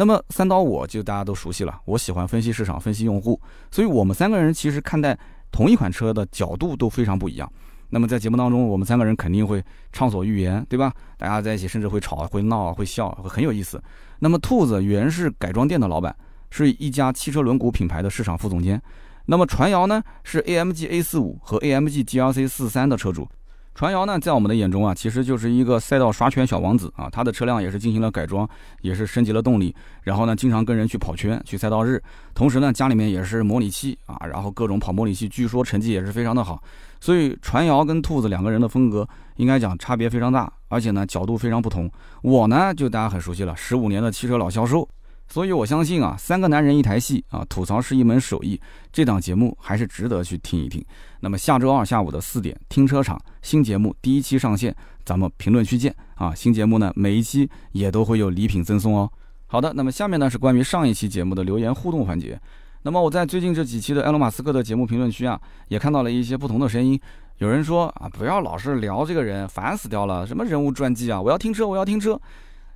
[0.00, 3.38] 那么三刀我就大家都熟悉了，我喜欢分析市场、分析用户，
[3.70, 5.14] 所以我们三个人其实看待
[5.52, 7.52] 同一款车的角度都非常不一样。
[7.90, 10.90] 那么在节目当中，我们三个人肯定会畅所欲言，对吧？
[11.18, 13.78] 大家在一起甚至会吵、会闹、会笑，会很有意思。
[14.20, 16.16] 那么兔子原是改装店的老板，
[16.48, 18.80] 是一家汽车轮毂品牌的市场副总监。
[19.26, 23.28] 那么传谣呢，是 AMG A 四五和 AMG GLC 四三的车主。
[23.74, 27.08] 传谣呢，在我们的眼中啊，其实就是一个赛道刷圈小王子啊。
[27.10, 28.46] 他的车辆也是进行了改装，
[28.82, 32.02] 也是升级了动力，然后呢，经常跟人去跑圈、去赛道日。
[32.34, 36.62] 同时呢，家里面也是模拟器啊，然后各种跑模拟器，据说成绩也是非常的好。
[37.00, 41.90] 所以传谣跟兔子两个人的风格，应该讲差别非常大，而且呢，角度非常不同。
[42.20, 44.86] 我呢，就大家很熟悉了，十五年的汽车老销售。
[45.32, 48.60] 所以，我相信啊，三个男人一台戏啊，吐槽是一门手艺。
[48.92, 50.84] 这档节目还是值得去听一听。
[51.20, 54.74] 那么下周二下午的四点，停车场新节目第一期上线，
[55.04, 56.34] 咱们评论区见啊！
[56.34, 59.08] 新节目呢，每一期也都会有礼品赠送哦。
[59.46, 62.36] 好的，那么下面呢是关于上一期节目的留言互动环节。
[62.82, 66.98] 那么我在最近这几期的埃隆马斯克的节目评论区啊，也看到了一些不同的声音。
[67.38, 72.20] 有人说啊，不要老是聊这个人，烦死掉了，什么人物传记啊，我要听车，我要听车。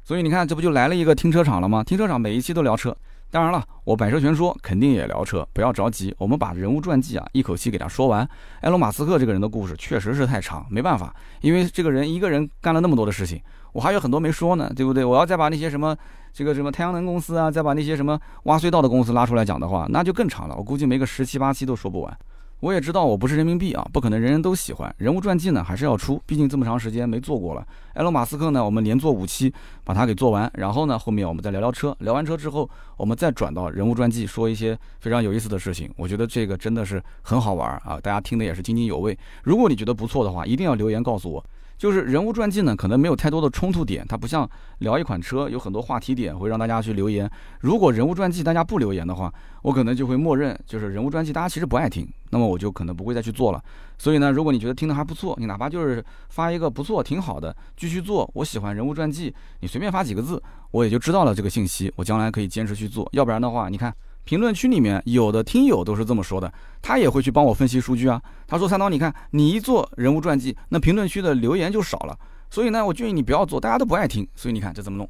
[0.04, 1.82] 所以你看，这不就来了一个停车场了吗？
[1.82, 2.94] 停车场每一期都聊车。
[3.30, 8.20] 当然了，我百车全说肯定也聊车，不要着急，我们把人物传记啊一口气给他说完。
[8.60, 13.40] 埃隆·马斯克这个人的故事确实是太长，没办法，因为这个人一个人干了那么多的事情，
[13.72, 15.04] 我还有很多没说呢，对不对？
[15.04, 15.96] 我要再把那些什么
[16.32, 22.18] 这个什么太阳能公司啊，再把那些什么挖隧道的公司拉出来讲的话，那就更长了，我估计没个十七八期都说不完。
[22.64, 24.94] 我也知道我不是人民币啊，不可能人人都喜欢。
[24.96, 27.66] 人物传记呢还是要出，毕竟这么长时间没做过了。
[27.92, 29.52] 埃隆·马斯克呢，我们连做五期，
[29.84, 30.50] 把它给做完。
[30.54, 35.92] 然后呢，后面我们再聊聊车，聊完车之后，我们再转到人物传记，说一些非常有意思的事情。
[35.94, 39.14] 我觉得这个真的是很好玩啊，大家听的也是津津有味。
[39.42, 41.44] 如果你觉得不错的话，一定要留言告诉我。
[41.84, 47.30] 就是人物传记呢，可能没有太多的冲突点，它不像聊一款车有很多话题点会让大家去留言。
[47.60, 49.30] 如果人物传记大家不留言的话，
[49.60, 53.62] 我可能就会默认就是人物传记大家其实不爱听，那么我就可能不会再去做了。
[53.98, 63.06] 所以呢，如果你觉得听的还不错，你哪怕就是发一个不错挺好的，继续做，我喜欢人物传记，你随便发几个字，我也就知道了这个信息，我将来可以坚持去做。
[63.12, 63.94] 要不然的话，你看。
[64.24, 66.52] 评论区里面有的听友都是这么说的，
[66.82, 68.20] 他也会去帮我分析数据啊。
[68.46, 72.18] 他说：“三刀，你看你一做人物传记，那评论区的留言就少了。
[72.50, 74.26] 所以呢，我建议你不要做，大家都不爱听。
[74.34, 75.08] 所以你看这怎么弄？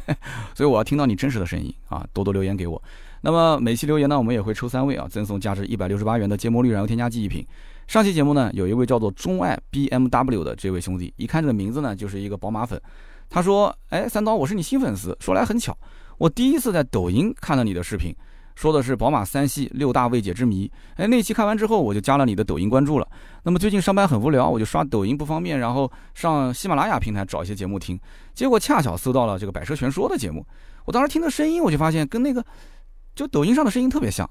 [0.54, 2.80] 所以我要听到你真实的声音啊，多多留言给我。
[3.20, 7.44] 那么每期留言呢，我们也会抽三位啊，赠送价值一百六十八元的芥末绿燃油添加剂一瓶。
[7.86, 12.80] 上期节目呢，有一位叫做钟爱 BMW 的这位兄弟，一看这个名字呢，就是一个宝马粉。
[13.28, 15.16] 他说：哎，三刀，我是你新粉丝。
[15.20, 15.76] 说来很巧，
[16.18, 18.14] 我第一次在抖音看到你的视频。”
[18.54, 20.70] 说的是宝马三系六大未解之谜。
[20.96, 23.08] 哎，那期看完之后，我就加了你的抖音关注了。
[23.42, 27.98] 那么最近上班很无聊，我就刷抖音不方便，然后上喜马拉雅平台找一些节目听。
[28.32, 30.46] 结果恰巧搜到了这个《百车全说》的节目。
[30.84, 32.44] 我当时听的声音，我就发现跟那个
[33.14, 34.28] 就抖音上的声音特别像，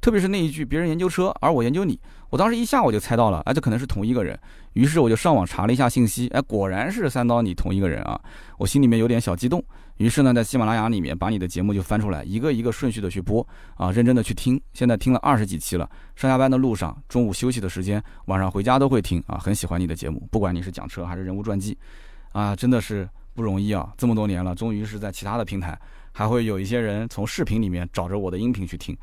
[0.00, 1.98] 特别是那一句“别人研究车，而我研究你”。
[2.30, 4.38] 我当时一下我就猜到了，哎，这可能是同一个人。
[4.72, 8.18] 于是我就上网查了一下信息，哎，果然是三刀你同一个人啊！
[8.58, 9.62] 我心里面有点小激动。
[9.98, 14.60] 于是呢，在喜马拉雅里面把你的节目就翻出来，一个一个顺序的去播啊，认真的去听。
[14.72, 20.26] 现在听了二十几期了，上下班的路上、中午休息的时间、晚上回家都会听啊，很喜欢你的节目。
[20.30, 21.76] 不管你是讲车还是人物传记，
[22.32, 23.92] 啊，真的是不容易啊！
[23.96, 25.78] 这么多年了，终于是在其他的平台
[26.12, 28.96] 还会有一些人从视频里面找着我的音频去听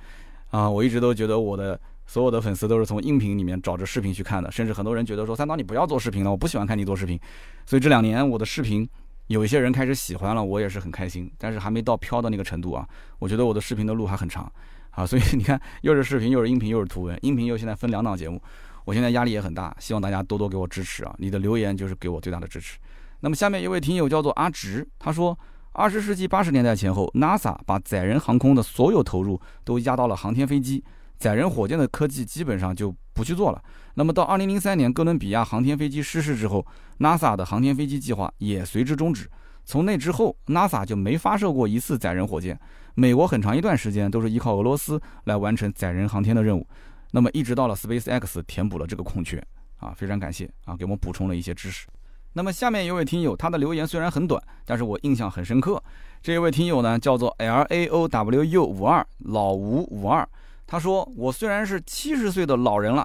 [0.49, 0.69] 啊。
[0.69, 1.79] 我一直都觉得我的。
[2.09, 7.19] 所有的粉丝都是从音频里面找着视频去看的，甚至很多人觉得说三刀你不要做视频了，我不喜欢看你做视频。
[7.67, 8.89] 所以这两年我的视频
[9.29, 12.87] 有一些人开始喜欢了，我也是很开心，但是还没到飘的那个程度啊。
[13.19, 14.51] 我觉得我的视频的路还很长
[14.89, 18.41] 啊，所以你看又是视频又是音频又是图文，音频又现在分两档节目，
[18.85, 21.13] 我现在压力也很大，希望大家多多给我支持啊！
[21.19, 22.79] 你的留言就是给我最大的支持。
[23.19, 25.37] 那么下面一位听友叫做阿直，他说
[25.73, 30.83] 二十世纪八十年代前后，NASA 把载人航空的所有投入都压到了航天飞机。
[31.19, 33.61] 载人火箭的科技基本上就不去做了。
[33.95, 36.65] 那么到二零零三年哥伦比亚航天飞机失事之后
[36.99, 39.29] ，NASA 的航天飞机计划也随之终止。
[39.65, 42.57] 从那之后，NASA 就没发射过一次载人火箭。
[42.95, 46.65] 美国很长一段时间都是依靠俄罗斯来完成载人航天的任务。
[47.11, 49.43] 那么一直到了 SpaceX 填补了这个空缺
[49.77, 51.87] 啊，非常感谢啊，给我们补充了一些知识。
[52.33, 55.81] 那么下面一位听友，他的留言虽然很短，但是我印象很深刻。
[56.21, 60.27] 这一位听友呢叫做 L A O W U 五二老吴五二。
[60.71, 63.03] 他说：“我虽然是七十岁的老人了，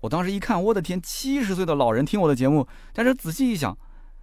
[0.00, 2.68] 我当时一看，我的天，七十岁的老人听我的节目。
[2.92, 3.74] 但是仔细一想，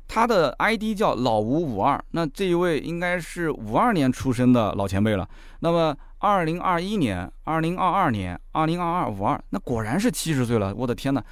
[0.07, 5.27] 他的 ID 叫老吴五二，那这一位应该是五二年出生的老前辈了。
[5.61, 10.71] 那么二零二一年、二零二二年、二零二二五二，那果然是七十岁了。
[10.75, 11.23] 我的天哪！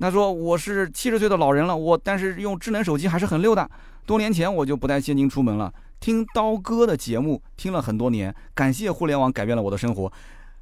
[0.00, 3.70] 他说我是七十岁的老人了，我但是用智能手机还是很溜的。
[4.06, 10.10] 多年前我就不带现金出门了，听刀哥的节目听了很多年，感谢互联网改变了我的生活。”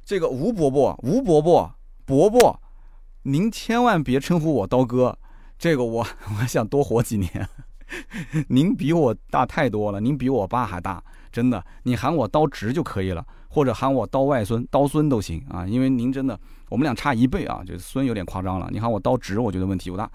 [0.05, 1.73] 这个吴伯伯，吴伯伯，
[2.05, 2.61] 伯伯，
[3.23, 5.17] 您千万别称呼我刀哥，
[5.57, 6.07] 这个我
[6.39, 7.49] 我想多活几年。
[8.49, 16.39] 您比我大太多了，您比我爸还大，真的，你喊我刀直就可以了，或者喊我刀外孙、刀孙都行啊，因为您真的，
[16.69, 20.09] 我们俩差一倍啊，就孙有点夸张了，你喊我刀直，我觉得问题不大。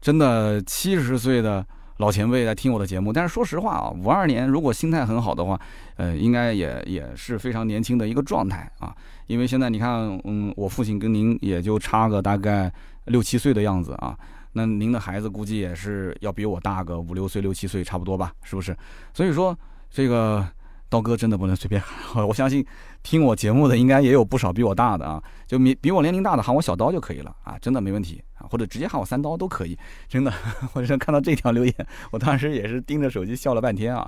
[0.00, 1.64] 真的，七十岁的。
[1.98, 5.60] 老前辈在听我的节目，但是说实话啊，五二年如果心态很好的话，
[5.96, 8.94] 呃，应该也也是非常年轻的一个状态啊。
[9.26, 12.72] 因为现在你看，嗯，我父亲跟您也就差个大概
[13.06, 14.16] 六七岁的样子啊，
[14.52, 18.76] 那您的孩子估计也是要比我大个五六岁、六七岁差不多吧，是不是？
[19.12, 19.56] 所以说
[19.90, 20.46] 这个。
[20.92, 22.62] 刀哥真的不能随便喊， 我相信
[23.02, 29.74] 听我节目的应该也有不少比我大的啊，就比比我年龄大的喊我小刀就可以了啊，真的没问题啊，或者直接喊我三刀都可以，
[30.06, 30.30] 真的。
[30.74, 31.74] 我是看到这条留言，
[32.10, 34.06] 我当时也是盯着手机笑了半天啊，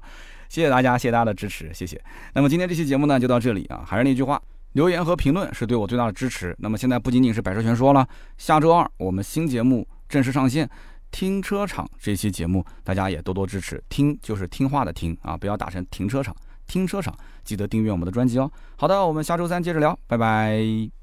[0.51, 1.99] 谢谢大家，谢谢大家的支持，谢谢。
[2.35, 4.39] 那么今天这期节目呢就到这里啊，还是那句话，
[4.73, 6.55] 留言和评论是对我最大的支持。
[6.59, 8.07] 那么现在不仅仅是百车全说了，
[8.37, 10.69] 下周二我们新节目正式上线。
[11.11, 13.81] 听车场这期节目，大家也多多支持。
[13.89, 16.35] 听就是听话的听啊，不要打成停车场。
[16.67, 18.51] 听车场，记得订阅我们的专辑哦。
[18.77, 20.95] 好的，我们下周三接着聊，拜拜。